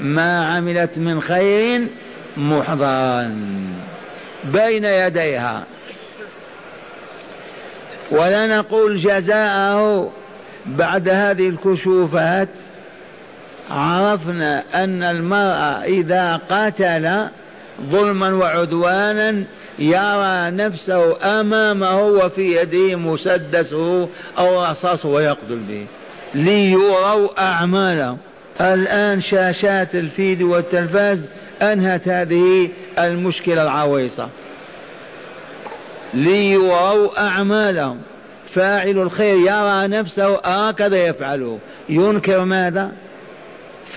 ما 0.00 0.46
عملت 0.46 0.98
من 0.98 1.20
خير 1.20 1.88
محضرا. 2.36 3.22
بين 4.44 4.84
يديها. 4.84 5.64
ولا 8.10 8.46
نقول 8.46 9.00
جزاءه 9.00 10.12
بعد 10.66 11.08
هذه 11.08 11.48
الكشوفات 11.48 12.48
عرفنا 13.70 14.64
أن 14.74 15.02
المرأة 15.02 15.84
إذا 15.84 16.40
قتل 16.50 17.28
ظلما 17.90 18.34
وعدوانا 18.34 19.44
يرى 19.78 20.50
نفسه 20.50 21.16
أمامه 21.40 22.00
وفي 22.00 22.56
يده 22.56 22.96
مسدسه 22.96 24.08
أو 24.38 24.64
رصاصه 24.64 25.08
ويقتل 25.08 25.58
به 25.58 25.86
ليروا 26.34 27.42
أعمالهم 27.42 28.18
الآن 28.60 29.20
شاشات 29.20 29.94
الفيديو 29.94 30.52
والتلفاز 30.52 31.26
أنهت 31.62 32.08
هذه 32.08 32.70
المشكلة 32.98 33.62
العويصة. 33.62 34.28
ليروا 36.14 37.20
أعمالهم 37.20 37.98
فاعل 38.54 38.98
الخير 38.98 39.36
يرى 39.36 39.88
نفسه 39.88 40.36
هكذا 40.44 40.96
يفعله. 40.96 41.58
ينكر 41.88 42.44
ماذا؟ 42.44 42.92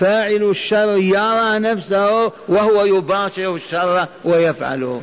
فاعل 0.00 0.50
الشر 0.50 0.96
يرى 0.96 1.58
نفسه 1.58 2.32
وهو 2.48 2.84
يباشر 2.84 3.54
الشر 3.54 4.06
ويفعله. 4.24 5.02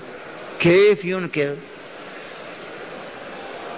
كيف 0.59 1.05
ينكر؟ 1.05 1.55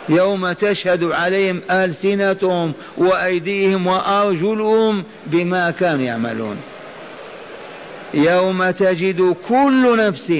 يوم 0.09 0.51
تشهد 0.51 1.03
عليهم 1.03 1.61
ألسنتهم 1.72 2.74
وأيديهم 2.97 3.88
وأرجلهم 3.88 5.03
بما 5.28 5.72
كانوا 5.72 6.05
يعملون. 6.05 6.57
يوم 8.13 8.72
تجد 8.72 9.36
كل 9.47 9.97
نفس 9.97 10.34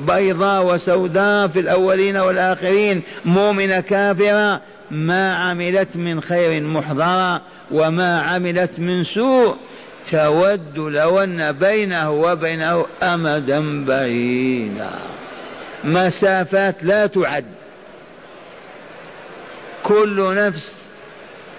بيضاء 0.00 0.66
وسوداء 0.66 1.48
في 1.48 1.60
الأولين 1.60 2.16
والآخرين 2.16 3.02
مؤمنة 3.24 3.80
كافرة 3.80 4.60
ما 4.90 5.34
عملت 5.34 5.96
من 5.96 6.20
خير 6.20 6.62
محضرة 6.62 7.42
وما 7.70 8.20
عملت 8.20 8.78
من 8.78 9.04
سوء. 9.04 9.56
تود 10.10 10.78
لو 10.78 11.18
أن 11.18 11.52
بينه 11.52 12.10
وبينه 12.10 12.86
أمدا 13.02 13.84
بعيدا. 13.84 14.90
مسافات 15.84 16.74
لا 16.82 17.06
تعد. 17.06 17.44
كل 19.82 20.34
نفس 20.34 20.72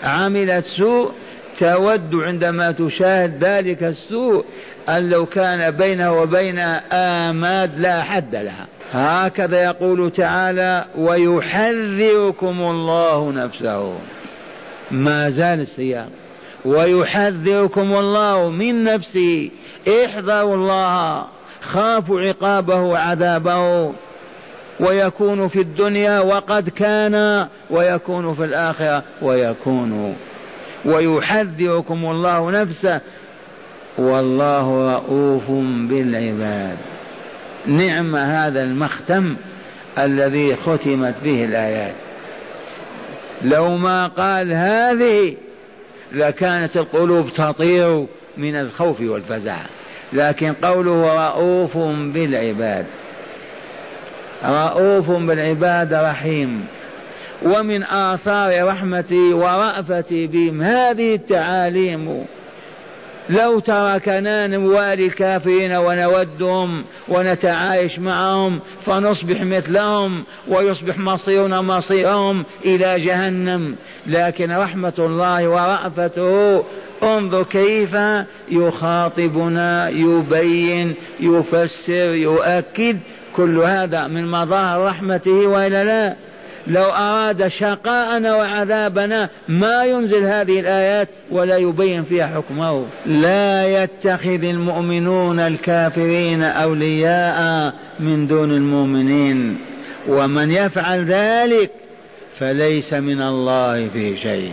عملت 0.03 0.65
سوء 0.65 1.11
تود 1.59 2.15
عندما 2.15 2.71
تشاهد 2.71 3.43
ذلك 3.43 3.83
السوء 3.83 4.45
أن 4.89 5.09
لو 5.09 5.25
كان 5.25 5.71
بينه 5.71 6.21
وبينها 6.21 6.83
آماد 7.29 7.79
لا 7.79 8.03
حد 8.03 8.35
لها. 8.35 8.67
هكذا 8.91 9.63
يقول 9.63 10.11
تعالى 10.11 10.85
ويحذركم 10.97 12.61
الله 12.61 13.31
نفسه. 13.31 13.97
ما 14.91 15.29
زال 15.29 15.59
السياق 15.59 16.09
ويحذركم 16.65 17.93
الله 17.93 18.49
من 18.49 18.83
نفسه 18.83 19.49
احذروا 19.87 20.55
الله. 20.55 21.25
خافوا 21.61 22.21
عقابه 22.21 22.81
وعذابه. 22.81 23.93
ويكون 24.79 25.47
في 25.47 25.61
الدنيا 25.61 26.19
وقد 26.19 26.69
كان 26.69 27.47
ويكون 27.69 28.33
في 28.35 28.43
الآخرة 28.45 29.03
ويكون. 29.21 30.15
ويحذركم 30.85 32.05
الله 32.05 32.51
نفسه. 32.51 33.01
والله 33.97 34.95
رؤوف 34.95 35.49
بالعباد. 35.89 36.77
نعم 37.65 38.15
هذا 38.15 38.63
المختم 38.63 39.35
الذي 39.99 40.55
ختمت 40.55 41.15
به 41.23 41.45
الآيات. 41.45 41.95
لو 43.41 43.77
ما 43.77 44.07
قال 44.07 44.53
هذه 44.53 45.35
لكانت 46.11 46.77
القلوب 46.77 47.29
تطير 47.29 48.05
من 48.37 48.55
الخوف 48.55 49.01
والفزع. 49.01 49.57
لكن 50.13 50.53
قوله 50.53 51.27
رؤوف 51.27 51.77
بالعباد. 52.13 52.85
رؤوف 54.45 55.11
بالعباد 55.11 55.93
رحيم. 55.93 56.65
ومن 57.45 57.83
آثار 57.83 58.67
رحمتي 58.67 59.33
ورأفتي 59.33 60.27
بهم. 60.27 60.61
هذه 60.61 61.15
التعاليم 61.15 62.25
لو 63.29 63.59
تركنا 63.59 64.47
نوالي 64.47 65.05
الكافرين 65.05 65.73
ونودهم 65.75 66.83
ونتعايش 67.07 67.99
معهم 67.99 68.59
فنصبح 68.85 69.41
مثلهم 69.41 70.23
ويصبح 70.47 70.97
مصيرنا 70.97 71.61
مصيرهم 71.61 72.45
إلى 72.65 72.99
جهنم. 73.05 73.75
لكن 74.07 74.51
رحمة 74.51 74.93
الله 74.99 75.47
ورأفته 75.47 76.63
انظر 77.03 77.43
كيف 77.43 77.97
يخاطبنا 78.51 79.89
يبين 79.89 80.95
يفسر 81.19 82.15
يؤكد 82.15 82.99
كل 83.35 83.57
هذا 83.57 84.07
من 84.07 84.31
مظاهر 84.31 84.85
رحمته 84.85 85.47
وإلا 85.47 85.83
لا. 85.83 86.15
لو 86.67 86.83
أراد 86.83 87.47
شقاءنا 87.47 88.35
وعذابنا 88.35 89.29
ما 89.47 89.83
ينزل 89.83 90.25
هذه 90.25 90.59
الآيات 90.59 91.07
ولا 91.31 91.57
يبين 91.57 92.03
فيها 92.03 92.27
حكمه. 92.27 92.85
لا 93.05 93.83
يتخذ 93.83 94.43
المؤمنون 94.43 95.39
الكافرين 95.39 96.43
أولياء 96.43 97.73
من 97.99 98.27
دون 98.27 98.51
المؤمنين. 98.51 99.57
ومن 100.07 100.51
يفعل 100.51 101.05
ذلك 101.05 101.71
فليس 102.39 102.93
من 102.93 103.21
الله 103.21 103.89
في 103.89 104.17
شيء. 104.17 104.51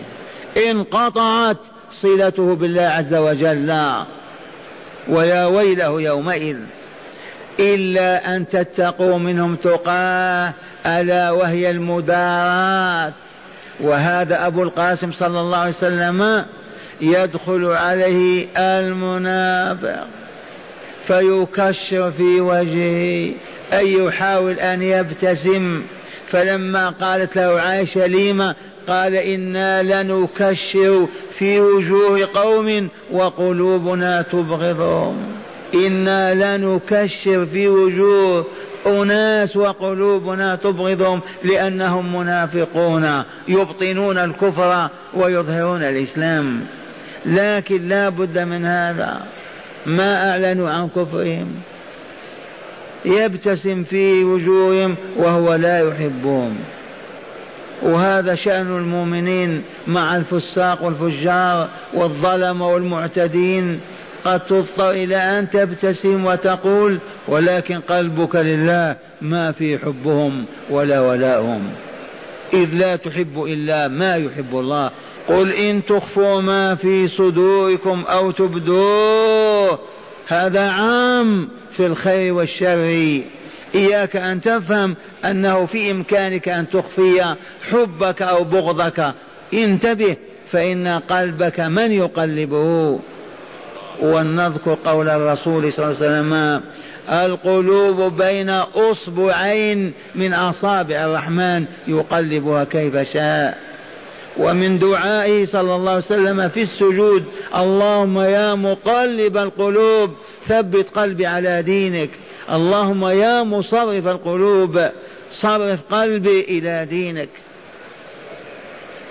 انقطعت 0.70 1.58
صلته 2.02 2.54
بالله 2.54 2.82
عز 2.82 3.14
وجل 3.14 3.70
ويا 5.08 5.44
ويله 5.44 6.02
يومئذ 6.02 6.56
إلا 7.61 8.36
أن 8.36 8.48
تتقوا 8.48 9.18
منهم 9.18 9.57
تقاه 9.57 10.52
ألا 10.86 11.30
وهي 11.30 11.70
المدارات 11.70 13.12
وهذا 13.80 14.46
أبو 14.46 14.62
القاسم 14.62 15.12
صلى 15.12 15.40
الله 15.40 15.59
عليه 15.59 15.74
وسلم 15.74 16.44
يدخل 17.00 17.64
عليه 17.64 18.46
المنافق 18.57 20.07
فيكشر 21.07 22.11
في 22.11 22.40
وجهه 22.40 23.34
أي 23.72 23.92
يحاول 23.92 24.61
أن 24.61 24.82
يبتسم. 24.82 25.82
فلما 26.30 26.90
قالت 26.90 27.36
له 27.36 27.61
عائشة 27.61 28.07
ليما 28.07 28.55
قال 28.88 29.14
إنا 29.14 29.82
لنكشر 29.82 31.09
في 31.38 31.61
وجوه 31.61 32.28
قوم 32.34 32.88
وقلوبنا 33.12 34.22
تبغضهم. 34.22 35.43
إنا 35.75 36.57
لنكشر 36.57 37.47
في 37.47 37.68
وجوه 37.68 38.47
أناس 38.87 39.57
وقلوبنا 39.57 40.57
تبغضهم 40.57 41.20
لأنهم 41.45 42.16
منافقون 42.16 43.22
يبطنون 43.49 44.18
الكفر 44.18 44.89
ويظهرون 45.14 45.83
الإسلام. 45.83 46.61
لكن 47.27 47.89
لا 47.89 48.09
بد 48.09 48.39
من 48.39 48.64
هذا. 48.64 49.22
ما 49.87 50.31
أعلنوا 50.31 50.70
عن 50.70 50.89
كفرهم. 50.89 51.55
يبتسم 53.05 53.85
في 53.85 54.25
وجوههم 54.25 54.97
وهو 55.16 55.55
لا 55.55 55.89
يحبهم 55.89 56.57
وهذا 57.83 58.35
شأن 58.35 58.77
المؤمنين 58.77 59.62
مع 59.87 60.16
الفساق 60.16 60.85
والفجار 60.85 61.68
والظلم 61.95 62.61
والمعتدين. 62.62 63.81
قد 64.25 64.41
تضطر 64.41 64.91
إلى 64.91 65.16
أن 65.16 65.51
تبتسم 65.51 66.25
وتقول 66.25 67.01
ولكن 67.29 67.81
قلبك 67.81 68.37
لله 68.37 68.97
ما 69.22 69.53
في 69.53 69.79
حبهم 69.79 70.45
ولا 70.70 71.01
ولاهم. 71.01 71.72
إذ 72.53 72.68
لا 72.75 72.97
تحب 72.97 73.45
إلا 73.45 73.89
ما 73.89 74.16
يحب 74.16 74.59
الله. 74.59 74.91
قل 75.29 75.53
إن 75.53 75.85
تخفوا 75.85 76.41
ما 76.41 76.75
في 76.75 77.09
صدوركم 77.09 78.05
أو 78.09 78.31
تبدوه. 78.31 79.79
هذا 80.29 80.70
عام 80.70 81.49
في 81.77 81.87
الخير 81.87 82.35
والشر. 82.35 83.22
إياك 83.75 84.16
أن 84.16 84.41
تفهم 84.41 84.97
أنه 85.25 85.66
في 85.66 85.91
إمكانك 85.91 86.49
أن 86.49 86.70
تخفي 86.70 87.35
حبك 87.70 88.22
أو 88.22 88.45
بغضك. 88.45 89.14
انتبه 89.55 90.16
فإن 90.51 90.89
قلبك 90.89 91.61
من 91.61 91.93
يقلبه. 91.93 93.01
ونذكر 94.03 94.78
قول 94.84 95.09
الرسول 95.09 95.72
صلى 95.72 95.84
الله 95.84 95.97
عليه 95.97 96.07
وسلم 96.07 96.62
القلوب 97.11 98.16
بين 98.22 98.51
أصبعين 98.74 99.92
من 100.14 100.34
اصابع 100.34 101.05
الرحمن 101.05 101.64
يقلبها 101.88 102.64
كيف 102.64 102.97
شاء. 102.97 103.59
ومن 104.38 104.78
دعائه 104.78 105.47
صلى 105.47 105.74
الله 105.74 105.90
عليه 105.90 106.05
وسلم 106.05 106.49
في 106.49 106.62
السجود 106.62 107.24
اللهم 107.57 108.18
يا 108.18 108.55
مقلب 108.55 109.36
القلوب 109.36 110.11
ثبت 110.47 110.86
قلبي 110.95 111.26
على 111.26 111.62
دينك. 111.62 112.11
اللهم 112.53 113.07
يا 113.07 113.42
مصرف 113.42 114.07
القلوب 114.07 114.88
صرف 115.40 115.80
قلبي 115.90 116.40
إلى 116.40 116.86
دينك. 116.90 117.28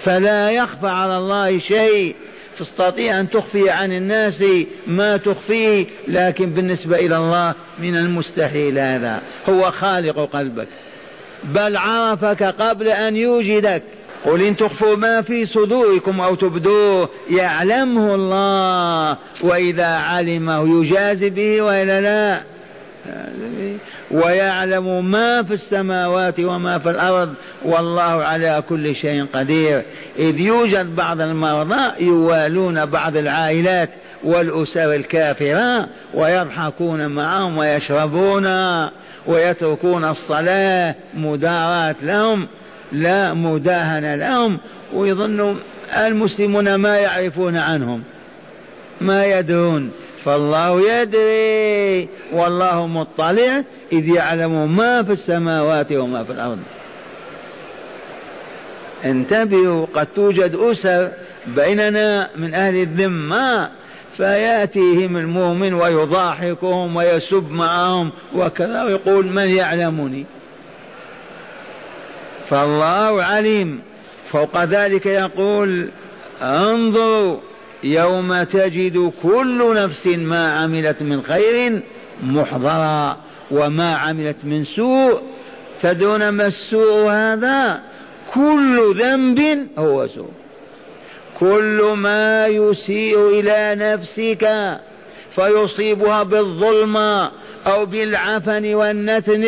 فلا 0.03 0.51
يخفى 0.51 0.87
على 0.87 1.17
الله 1.17 1.59
شيء. 1.59 2.15
تستطيع 2.59 3.19
أن 3.19 3.29
تخفي 3.29 3.69
عن 3.69 3.91
الناس 3.91 4.43
ما 4.87 5.17
تخفيه 5.17 5.85
لكن 6.07 6.53
بالنسبة 6.53 6.95
إلى 6.95 7.17
الله 7.17 7.53
من 7.79 7.95
المستحيل 7.95 8.79
هذا. 8.79 9.21
هو 9.49 9.71
خالق 9.71 10.29
قلبك. 10.33 10.67
بل 11.43 11.77
عرفك 11.77 12.43
قبل 12.43 12.87
أن 12.87 13.15
يوجدك. 13.15 13.83
قل 14.25 14.41
إن 14.41 14.55
تخفوا 14.55 14.95
ما 14.95 15.21
في 15.21 15.45
صدوركم 15.45 16.21
أو 16.21 16.35
تبدوه 16.35 17.09
يعلمه 17.29 18.15
الله. 18.15 19.17
وإذا 19.41 19.87
علمه 19.87 20.85
يجازي 20.85 21.29
به 21.29 21.61
وإلا 21.61 22.01
لا. 22.01 22.52
ويعلم 24.11 25.11
ما 25.11 25.43
في 25.43 25.53
السماوات 25.53 26.39
وما 26.39 26.79
في 26.79 26.89
الأرض 26.89 27.33
والله 27.65 28.01
على 28.01 28.63
كل 28.69 28.95
شيء 28.95 29.25
قدير. 29.33 29.85
إذ 30.19 30.39
يوجد 30.39 30.95
بعض 30.95 31.21
المرضى 31.21 32.05
يوالون 32.05 32.85
بعض 32.85 33.17
العائلات 33.17 33.89
والأسر 34.23 34.93
الكافرة 34.93 35.87
ويضحكون 36.13 37.07
معهم 37.07 37.57
ويشربون 37.57 38.47
ويتركون 39.27 40.05
الصلاة 40.05 40.95
مداراة 41.13 41.95
لهم 42.01 42.47
لا 42.91 43.33
مداهنة 43.33 44.15
لهم 44.15 44.57
ويظن 44.93 45.57
المسلمون 45.97 46.75
ما 46.75 46.97
يعرفون 46.97 47.57
عنهم 47.57 48.03
ما 49.01 49.25
يدرون. 49.25 49.91
فالله 50.25 50.91
يدري. 50.91 52.09
والله 52.33 52.87
مطلع 52.87 53.63
إذ 53.91 54.07
يعلم 54.07 54.75
ما 54.75 55.03
في 55.03 55.11
السماوات 55.11 55.91
وما 55.91 56.23
في 56.23 56.31
الأرض. 56.31 56.59
انتبهوا 59.05 59.85
قد 59.95 60.07
توجد 60.15 60.55
أسر 60.55 61.11
بيننا 61.47 62.29
من 62.35 62.53
أهل 62.53 62.75
الذمة 62.75 63.69
فيأتيهم 64.17 65.17
المؤمن 65.17 65.73
ويضاحكهم 65.73 66.95
ويسب 66.95 67.51
معهم 67.51 68.11
وكذا 68.35 68.83
ويقول 68.83 69.25
من 69.25 69.55
يعلمني؟ 69.55 70.25
فالله 72.49 73.23
عليم. 73.23 73.81
فوق 74.31 74.63
ذلك 74.63 75.05
يقول 75.05 75.89
انظروا 76.41 77.37
يوم 77.83 78.43
تجد 78.43 79.11
كل 79.23 79.75
نفس 79.75 80.07
ما 80.07 80.53
عملت 80.53 81.01
من 81.01 81.21
خير 81.21 81.81
محضرا 82.23 83.17
وما 83.51 83.95
عملت 83.95 84.37
من 84.43 84.65
سوء. 84.65 85.21
تدرون 85.81 86.29
ما 86.29 86.47
السوء 86.47 87.09
هذا؟ 87.09 87.79
كل 88.33 88.93
ذنب 88.95 89.67
هو 89.77 90.07
سوء. 90.07 90.31
كل 91.39 91.93
ما 91.95 92.47
يسيء 92.47 93.27
إلى 93.27 93.75
نفسك 93.75 94.49
فيصيبها 95.35 96.23
بالظلم 96.23 96.97
أو 97.67 97.85
بالعفن 97.85 98.73
والنتن 98.73 99.45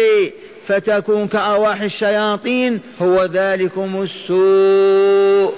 فتكون 0.67 1.27
كأرواح 1.27 1.81
الشياطين. 1.81 2.79
هو 3.01 3.23
ذلكم 3.23 4.01
السوء. 4.01 5.53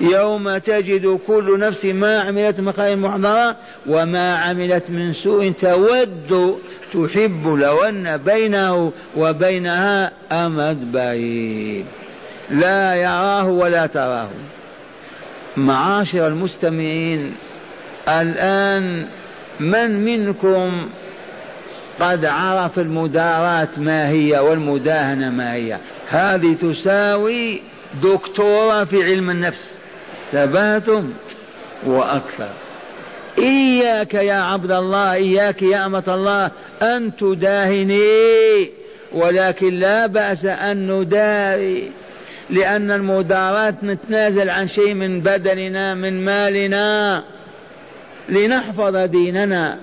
يوم 0.00 0.58
تجد 0.58 1.18
كل 1.26 1.58
نفس 1.58 1.84
ما 1.84 2.20
عملت 2.20 2.60
من 2.60 2.72
خير 2.72 2.96
محضرة 2.96 3.56
وما 3.86 4.36
عملت 4.36 4.90
من 4.90 5.12
سوء 5.12 5.50
تود 5.50 6.58
تحب 6.92 7.46
لو 7.46 7.82
أن 7.82 8.16
بينه 8.16 8.92
وبينها 9.16 10.12
أمد 10.32 10.92
بعيد. 10.92 11.86
لا 12.50 12.94
يراه 12.94 13.48
ولا 13.48 13.86
تراه. 13.86 14.28
معاشر 15.56 16.26
المستمعين 16.26 17.34
الآن 18.08 19.06
من 19.60 20.04
منكم 20.04 20.88
قد 22.00 22.24
عرف 22.24 22.78
المداراة 22.78 23.68
ما 23.76 24.08
هي 24.08 24.38
والمداهنة 24.38 25.30
ما 25.30 25.54
هي؟ 25.54 25.78
هذه 26.08 26.54
تساوي 26.54 27.60
دكتورة 28.02 28.84
في 28.84 29.04
علم 29.04 29.30
النفس. 29.30 29.73
ثباتم 30.34 31.12
وأكثر. 31.86 32.48
إياك 33.38 34.14
يا 34.14 34.34
عبد 34.34 34.70
الله 34.70 35.12
إياك 35.12 35.62
يا 35.62 35.86
أمة 35.86 36.04
الله 36.08 36.50
أن 36.82 37.16
تداهني 37.16 38.70
ولكن 39.12 39.74
لا 39.74 40.06
بأس 40.06 40.44
أن 40.44 40.92
نداري 40.92 41.90
لأن 42.50 42.90
المداراة 42.90 43.74
نتنازل 43.82 44.50
عن 44.50 44.68
شيء 44.68 44.94
من 44.94 45.20
بدننا 45.20 45.94
من 45.94 46.24
مالنا. 46.24 47.22
لنحفظ 48.28 48.96
ديننا. 48.96 49.78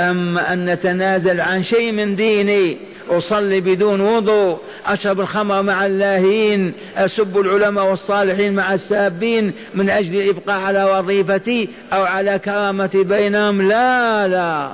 أما 0.00 0.52
أن 0.52 0.64
نتنازل 0.64 1.40
عن 1.40 1.64
شيء 1.64 1.92
من 1.92 2.16
ديني 2.16 2.78
أصلي 3.10 3.60
بدون 3.60 4.00
وضوء 4.00 4.58
أشرب 4.86 5.20
الخمر 5.20 5.62
مع 5.62 5.86
اللاهين 5.86 6.74
أسب 6.96 7.38
العلماء 7.38 7.84
والصالحين 7.84 8.54
مع 8.54 8.74
السابين 8.74 9.52
من 9.74 9.90
أجل 9.90 10.16
الإبقاء 10.16 10.60
على 10.60 10.84
وظيفتي 10.84 11.68
أو 11.92 12.02
على 12.02 12.38
كرامتي 12.38 13.04
بينهم. 13.04 13.62
لا 13.62 14.28
لا. 14.28 14.72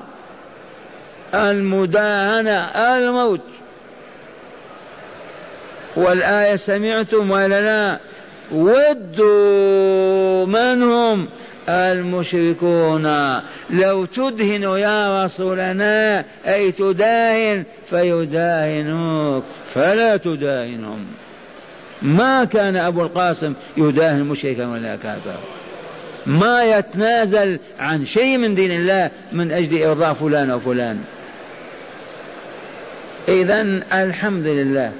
المداهنة 1.35 2.65
الموت. 2.97 3.41
والآية 5.97 6.57
سمعتم 6.57 7.31
ولا 7.31 7.61
لا 7.61 7.99
ودوا 8.53 10.47
من 10.47 10.83
هم؟ 10.83 11.29
المشركون. 11.69 13.07
لو 13.71 14.05
تدهن 14.05 14.63
يا 14.63 15.25
رسولنا 15.25 16.25
أي 16.47 16.73
تداهن 16.73 17.65
فيداهنوك. 17.91 19.45
فلا 19.75 20.17
تداهنهم. 20.17 21.07
ما 22.03 22.45
كان 22.45 22.77
أبو 22.77 23.03
القاسم 23.03 23.55
يداهن 23.77 24.25
مشركا 24.25 24.67
ولا 24.67 24.97
كافرا. 24.97 25.41
ما 26.27 26.63
يتنازل 26.63 27.59
عن 27.79 28.07
شيء 28.07 28.39
من 28.39 28.55
دين 28.55 28.73
الله 28.73 29.11
من 29.33 29.53
أجل 29.53 29.83
إرضاء 29.83 30.15
فلان 30.15 30.51
وفلان 30.51 30.99
إذا 33.29 33.61
الحمد 33.93 34.47
لله 34.47 34.93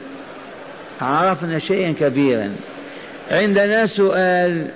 عرفنا 1.01 1.59
شيئا 1.59 1.93
كبيرا. 1.93 2.53
عندنا 3.31 3.87
سؤال 3.87 4.67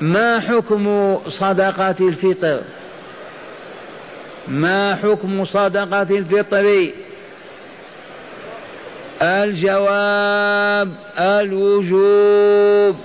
ما 0.00 0.40
حكم 0.40 1.18
صدقة 1.28 1.96
الفطر؟ 2.00 2.60
ما 4.48 4.94
حكم 4.94 5.44
صدقة 5.44 6.02
الفطر؟ 6.02 6.90
الجواب 9.22 10.92
الوجوب 11.18 12.96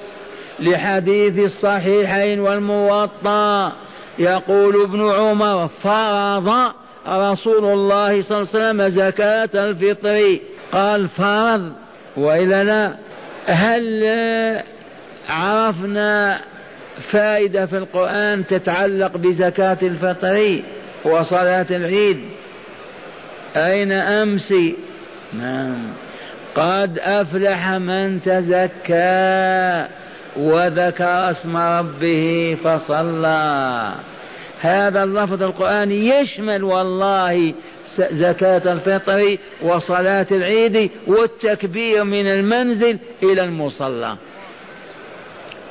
لحديث 0.59 1.39
الصحيحين 1.39 2.39
والموطأ. 2.39 3.71
يقول 4.19 4.81
ابن 4.81 5.09
عمر 5.09 5.67
فرض 5.67 6.73
رسول 7.07 7.65
الله 7.65 8.21
صلى 8.21 8.37
الله 8.37 8.49
عليه 8.55 8.59
وسلم 8.59 8.89
زكاة 8.89 9.49
الفطر. 9.55 10.37
قال 10.71 11.09
فرض. 11.09 11.71
وإلا 12.17 12.63
لا. 12.63 12.95
هل 13.45 14.03
عرفنا 15.29 16.39
فائدة 17.11 17.65
في 17.65 17.77
القرآن 17.77 18.47
تتعلق 18.47 19.17
بزكاة 19.17 19.77
الفطر 19.81 20.61
وصلاة 21.05 21.65
العيد. 21.71 22.19
أين 23.55 23.91
أمس؟ 23.91 24.53
نعم. 25.33 25.93
قد 26.55 26.99
أفلح 26.99 27.69
من 27.69 28.21
تزكى 28.21 29.87
وذكر 30.37 31.31
اسم 31.31 31.57
ربه 31.57 32.57
فصلى. 32.63 33.93
هذا 34.61 35.03
اللفظ 35.03 35.43
القرآني 35.43 36.09
يشمل 36.09 36.63
والله 36.63 37.53
زكاة 37.97 38.71
الفطر 38.71 39.37
وصلاة 39.61 40.27
العيد 40.31 40.91
والتكبير 41.07 42.03
من 42.03 42.27
المنزل 42.27 42.97
إلى 43.23 43.41
المصلى. 43.41 44.17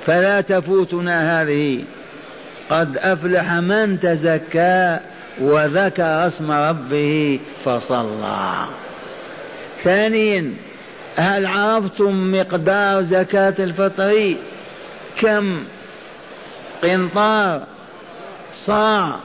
فلا 0.07 0.41
تفوتنا 0.41 1.43
هذه. 1.43 1.85
قد 2.71 2.97
أفلح 2.97 3.53
من 3.53 4.01
تزكى 4.01 4.99
وذكر 5.41 6.27
اسم 6.27 6.51
ربه 6.51 7.41
فصلى. 7.65 8.67
ثانيا 9.85 10.55
هل 11.17 11.47
عرفتم 11.47 12.33
مقدار 12.35 13.03
زكاة 13.03 13.55
الفطر؟ 13.59 14.35
كم؟ 15.21 15.65
قنطار 16.83 17.63
صاع 18.67 19.17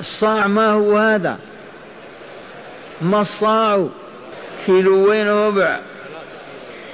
الصاع 0.00 0.46
ما 0.46 0.70
هو 0.70 0.96
هذا؟ 0.96 1.38
ما 3.02 3.20
الصاع؟ 3.20 3.88
كيلوين 4.66 5.28
ربع. 5.28 5.78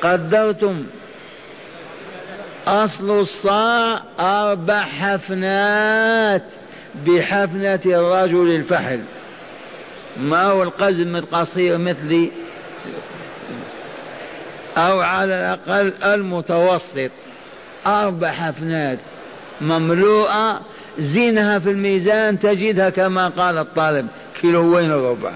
قدرتم؟ 0.02 0.84
أصل 2.68 3.10
الصاع 3.10 4.02
أربع 4.20 4.80
حفنات 4.80 6.42
بحفنة 7.06 7.80
الرجل 7.86 8.54
الفحل. 8.54 9.00
ما 10.16 10.42
هو 10.42 10.62
القزم 10.62 11.16
القصير 11.16 11.78
مثلي 11.78 12.30
أو 14.76 15.00
على 15.00 15.34
الأقل 15.34 15.92
المتوسط. 16.04 17.10
أربع 17.86 18.30
حفنات. 18.30 18.98
مملوءة. 19.60 20.60
زينها 20.98 21.58
في 21.58 21.70
الميزان 21.70 22.38
تجدها 22.38 22.90
كما 22.90 23.28
قال 23.28 23.58
الطالب. 23.58 24.08
كيلوين 24.40 24.92
وربع 24.92 25.32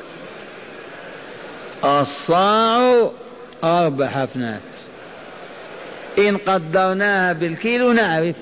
الصاع 1.85 3.11
أربع 3.65 4.07
حفنات. 4.07 4.72
إن 6.19 6.37
قدرناها 6.37 7.33
بالكيلو 7.33 7.93
نعرف. 7.93 8.37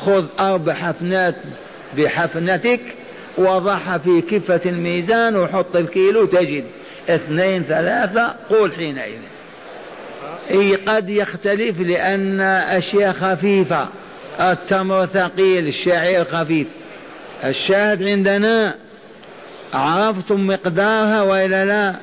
خذ 0.00 0.24
أربع 0.40 0.74
حفنات 0.74 1.34
بحفنتك 1.96 2.80
وضعها 3.38 3.98
في 3.98 4.20
كفة 4.20 4.60
الميزان 4.66 5.36
وحط 5.36 5.76
الكيلو 5.76 6.26
تجد. 6.26 6.64
اثنين 7.08 7.62
ثلاثة 7.62 8.34
قول 8.50 8.72
حينئذ. 8.72 9.20
إي 10.50 10.76
قد 10.76 11.08
يختلف 11.08 11.80
لأن 11.80 12.40
أشياء 12.40 13.12
خفيفة. 13.12 13.88
التمر 14.40 15.06
ثقيل 15.06 15.68
الشعير 15.68 16.24
خفيف. 16.24 16.66
الشاهد 17.44 18.02
عندنا 18.02 18.74
عرفتم 19.74 20.46
مقدارها 20.46 21.22
وإلا 21.22 21.64
لا؟ 21.64 21.96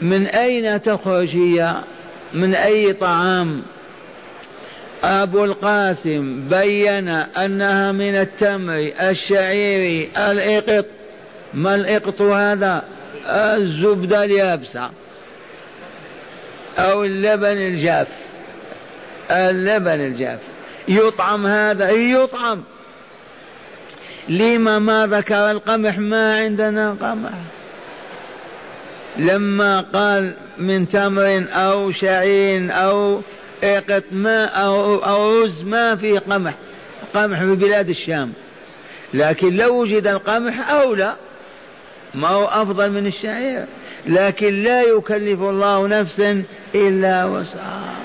من 0.00 0.26
أين 0.26 0.82
تخرج 0.82 1.28
هي؟ 1.28 1.76
من 2.34 2.54
أي 2.54 2.92
طعام. 2.92 3.62
أبو 5.04 5.44
القاسم 5.44 6.48
بين 6.48 7.08
أنها 7.08 7.92
من 7.92 8.14
التمر 8.14 8.92
الشعير 9.00 10.10
الإقط. 10.18 10.86
ما 11.54 11.74
الإقط 11.74 12.22
هذا؟ 12.22 12.82
الزبدة 13.26 14.24
اليابسة. 14.24 14.90
أو 16.78 17.04
اللبن 17.04 17.56
الجاف. 17.56 18.08
اللبن 19.30 20.00
الجاف. 20.00 20.40
يطعم 20.88 21.46
هذا؟ 21.46 21.90
يطعم. 21.90 22.64
لما 24.28 24.78
ما 24.78 25.06
ذكر 25.06 25.50
القمح 25.50 25.98
ما 25.98 26.38
عندنا 26.38 26.90
قمح. 26.90 27.32
لما 29.18 29.80
قال 29.80 30.34
من 30.58 30.88
تمر 30.88 31.46
أو 31.50 31.92
شعين 31.92 32.70
أو 32.70 33.22
إقط 33.64 34.02
ماء 34.12 34.64
أو, 34.64 34.96
أو 34.96 35.42
رز 35.42 35.62
ما 35.62 35.96
في 35.96 36.18
قمح 36.18 36.54
قمح 37.14 37.40
في 37.40 37.54
بلاد 37.54 37.88
الشام. 37.88 38.32
لكن 39.14 39.56
لو 39.56 39.82
وجد 39.82 40.06
القمح 40.06 40.70
أولى 40.70 41.16
ما 42.14 42.28
هو 42.28 42.44
أفضل 42.44 42.90
من 42.90 43.06
الشعير. 43.06 43.66
لكن 44.06 44.62
لا 44.62 44.82
يكلف 44.82 45.40
الله 45.40 45.86
نفسا 45.88 46.42
إلا 46.74 47.24
وسعها. 47.24 47.96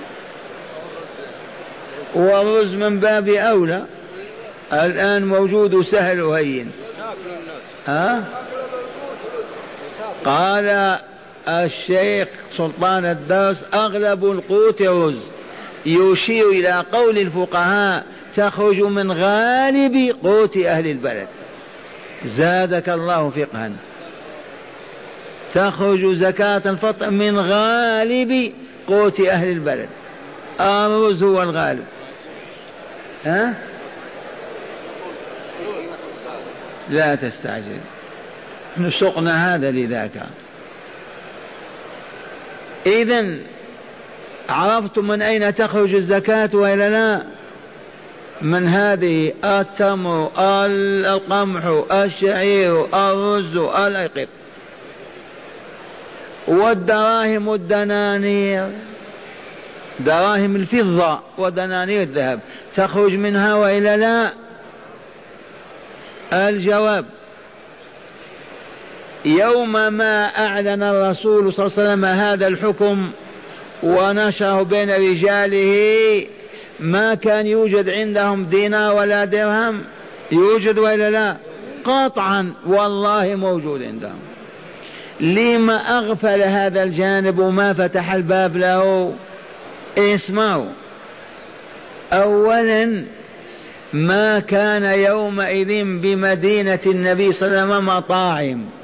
والرز 2.15 2.73
من 2.73 2.99
باب 2.99 3.29
أولى 3.29 3.85
الآن 4.73 5.25
موجود 5.25 5.81
سهل 5.81 6.21
وهين. 6.21 6.71
ها؟ 7.87 8.23
قال 10.25 10.97
الشيخ 11.47 12.27
سلطان 12.57 13.05
الدرس 13.05 13.63
أغلب 13.73 14.25
القوت 14.25 14.81
رز 14.81 15.19
يشير 15.85 16.49
إلى 16.49 16.85
قول 16.91 17.17
الفقهاء 17.17 18.05
تخرج 18.35 18.81
من 18.81 19.11
غالب 19.11 20.15
قوت 20.23 20.57
أهل 20.57 20.87
البلد. 20.87 21.27
زادك 22.25 22.89
الله 22.89 23.29
فقها. 23.29 23.71
تخرج 25.53 26.13
زكاة 26.13 26.61
الفطر 26.65 27.09
من 27.09 27.39
غالب 27.39 28.53
قوت 28.87 29.19
أهل 29.19 29.47
البلد. 29.47 29.89
الرز 30.59 31.23
هو 31.23 31.41
الغالب. 31.41 31.85
ها؟ 33.25 33.53
لا 36.89 37.15
تستعجل. 37.15 37.79
نسقنا 38.77 39.55
هذا 39.55 39.71
لذاك. 39.71 40.23
إذا 42.85 43.37
عرفتم 44.49 45.07
من 45.07 45.21
أين 45.21 45.55
تخرج 45.55 45.95
الزكاة 45.95 46.49
وإلا 46.53 46.89
لا؟ 46.89 47.23
من 48.41 48.67
هذه 48.67 49.33
التمر 49.45 50.31
القمح 50.39 51.83
الشعير 51.91 52.85
الرز 52.85 53.57
الأيقظ 53.57 54.27
والدراهم 56.47 57.53
الدنانير. 57.53 58.69
دراهم 59.99 60.55
الفضة 60.55 61.19
ودنانير 61.37 62.01
الذهب. 62.01 62.39
تخرج 62.75 63.13
منها 63.13 63.55
وإلا 63.55 63.97
لا؟ 63.97 64.31
الجواب. 66.33 67.05
يوم 69.25 69.93
ما 69.93 70.25
أعلن 70.25 70.83
الرسول 70.83 71.53
صلى 71.53 71.65
الله 71.65 71.77
عليه 71.77 71.89
وسلم 71.89 72.05
هذا 72.05 72.47
الحكم 72.47 73.11
ونشره 73.83 74.63
بين 74.63 74.91
رجاله 74.91 76.25
ما 76.79 77.13
كان 77.13 77.47
يوجد 77.47 77.89
عندهم 77.89 78.45
دينار 78.45 78.95
ولا 78.95 79.25
درهم؟ 79.25 79.81
يوجد 80.31 80.79
ولا 80.79 81.09
لا؟ 81.09 81.37
قطعا 81.83 82.53
والله 82.67 83.35
موجود 83.35 83.83
عندهم. 83.83 84.19
لما 85.19 85.73
أغفل 85.73 86.41
هذا 86.41 86.83
الجانب 86.83 87.39
وما 87.39 87.73
فتح 87.73 88.13
الباب 88.13 88.57
له؟ 88.57 89.13
اسمعوا. 89.97 90.71
أولا 92.13 93.03
ما 93.93 94.39
كان 94.39 94.83
يومئذ 94.83 95.83
بمدينة 95.83 96.79
النبي 96.85 97.31
صلى 97.31 97.47
الله 97.47 97.59
عليه 97.59 97.73
وسلم 97.73 97.85
مطاعم. 97.85 98.80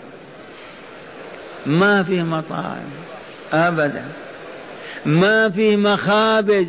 ما 1.68 2.04
في 2.04 2.24
مطاعم 2.24 2.90
أبدا. 3.54 4.06
ما 5.06 5.50
في 5.50 5.78
مخابز. 5.78 6.68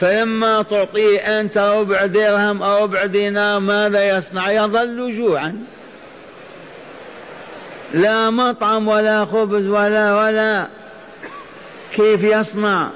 فلما 0.00 0.62
تعطيه 0.62 1.40
أنت 1.40 1.58
ربع 1.58 2.06
درهم 2.06 2.62
أو 2.62 2.84
ربع 2.84 3.04
دينار 3.04 3.60
ماذا 3.60 4.18
يصنع؟ 4.18 4.50
يظل 4.50 5.16
جوعا. 5.16 5.64
لا 7.94 8.30
مطعم 8.30 8.88
ولا 8.88 9.24
خبز 9.24 9.66
ولا 9.66 10.14
ولا. 10.14 10.66
كيف 11.94 12.22
يصنع؟ 12.24 12.90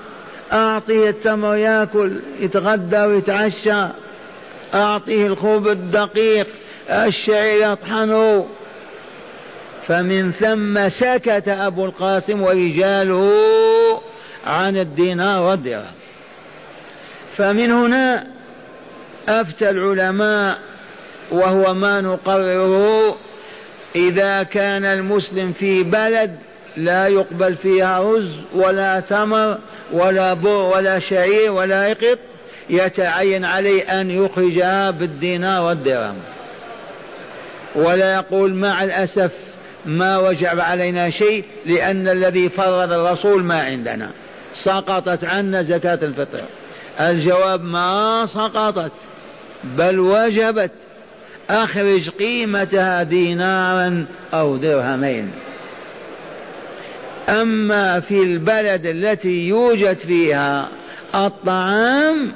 أعطيه 0.52 1.08
التمر 1.08 1.56
يأكل 1.56 2.20
يتغدى 2.40 3.00
ويتعشى. 3.00 3.88
أعطيه 4.74 5.26
الخبز 5.26 5.70
الدقيق 5.70 6.46
الشعير 6.90 7.72
يطحنه. 7.72 8.46
فمن 9.88 10.32
ثم 10.32 10.88
سكت 10.88 11.48
أبو 11.48 11.84
القاسم 11.84 12.42
ورجاله 12.42 13.32
عن 14.46 14.76
الدينار 14.76 15.42
والدرهم 15.42 15.92
فمن 17.36 17.70
هنا 17.70 18.26
أفتى 19.28 19.70
العلماء 19.70 20.58
وهو 21.30 21.74
ما 21.74 22.00
نقرره 22.00 23.16
إذا 23.96 24.42
كان 24.42 24.84
المسلم 24.84 25.52
في 25.52 25.82
بلد 25.82 26.38
لا 26.76 27.06
يقبل 27.06 27.56
فيها 27.56 28.00
رز 28.00 28.32
ولا 28.54 29.00
تمر 29.00 29.58
ولا 29.92 30.34
بر 30.34 30.54
ولا 30.54 30.98
شعير 30.98 31.52
ولا 31.52 31.88
يقط 31.88 32.18
يتعين 32.70 33.44
عليه 33.44 34.00
أن 34.00 34.10
يخرجها 34.10 34.90
بالدينار 34.90 35.62
والدرهم 35.62 36.18
ولا 37.74 38.14
يقول 38.14 38.54
مع 38.54 38.82
الأسف 38.82 39.47
ما 39.86 40.18
وجب 40.18 40.60
علينا 40.60 41.10
شيء 41.10 41.44
لأن 41.66 42.08
الذي 42.08 42.48
فرض 42.48 42.92
الرسول 42.92 43.44
ما 43.44 43.62
عندنا. 43.62 44.10
سقطت 44.64 45.24
عنا 45.24 45.62
زكاة 45.62 45.98
الفطر. 46.02 46.42
الجواب 47.00 47.64
ما 47.64 48.26
سقطت 48.26 48.92
بل 49.64 49.98
وجبت. 49.98 50.72
أخرج 51.50 52.08
قيمتها 52.08 53.02
دينارا 53.02 54.06
أو 54.34 54.56
درهمين. 54.56 55.30
أما 57.28 58.00
في 58.00 58.22
البلد 58.22 58.86
التي 58.86 59.48
يوجد 59.48 59.96
فيها 59.96 60.68
الطعام 61.14 62.32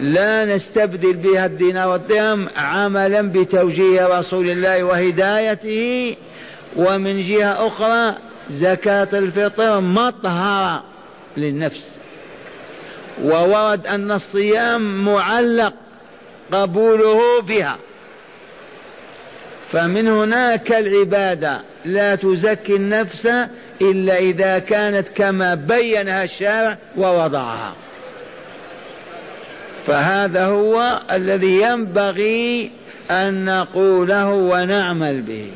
لا 0.00 0.44
نستبدل 0.44 1.12
بها 1.12 1.46
الدينار 1.46 1.88
والدرهم 1.88 2.48
عملا 2.56 3.22
بتوجيه 3.22 4.18
رسول 4.18 4.50
الله 4.50 4.84
وهدايته 4.84 6.16
ومن 6.76 7.22
جهة 7.22 7.66
أخرى 7.66 8.16
زكاة 8.50 9.08
الفطر 9.12 9.80
مطهرة 9.80 10.84
للنفس. 11.36 11.90
وورد 13.22 13.86
أن 13.86 14.10
الصيام 14.12 15.04
معلق 15.04 15.74
قبوله 16.52 17.42
بها. 17.42 17.76
فمن 19.70 20.08
هناك 20.08 20.72
العبادة 20.72 21.60
لا 21.84 22.14
تزكي 22.14 22.76
النفس 22.76 23.26
إلا 23.82 24.18
إذا 24.18 24.58
كانت 24.58 25.08
كما 25.08 25.54
بينها 25.54 26.24
الشارع 26.24 26.78
ووضعها. 26.96 27.74
فهذا 29.86 30.46
هو 30.46 31.00
الذي 31.12 31.62
ينبغي 31.62 32.70
أن 33.10 33.44
نقوله 33.44 34.28
ونعمل 34.28 35.22
به. 35.22 35.50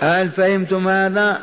هل 0.00 0.30
فهمتم 0.30 0.88
هذا؟ 0.88 1.40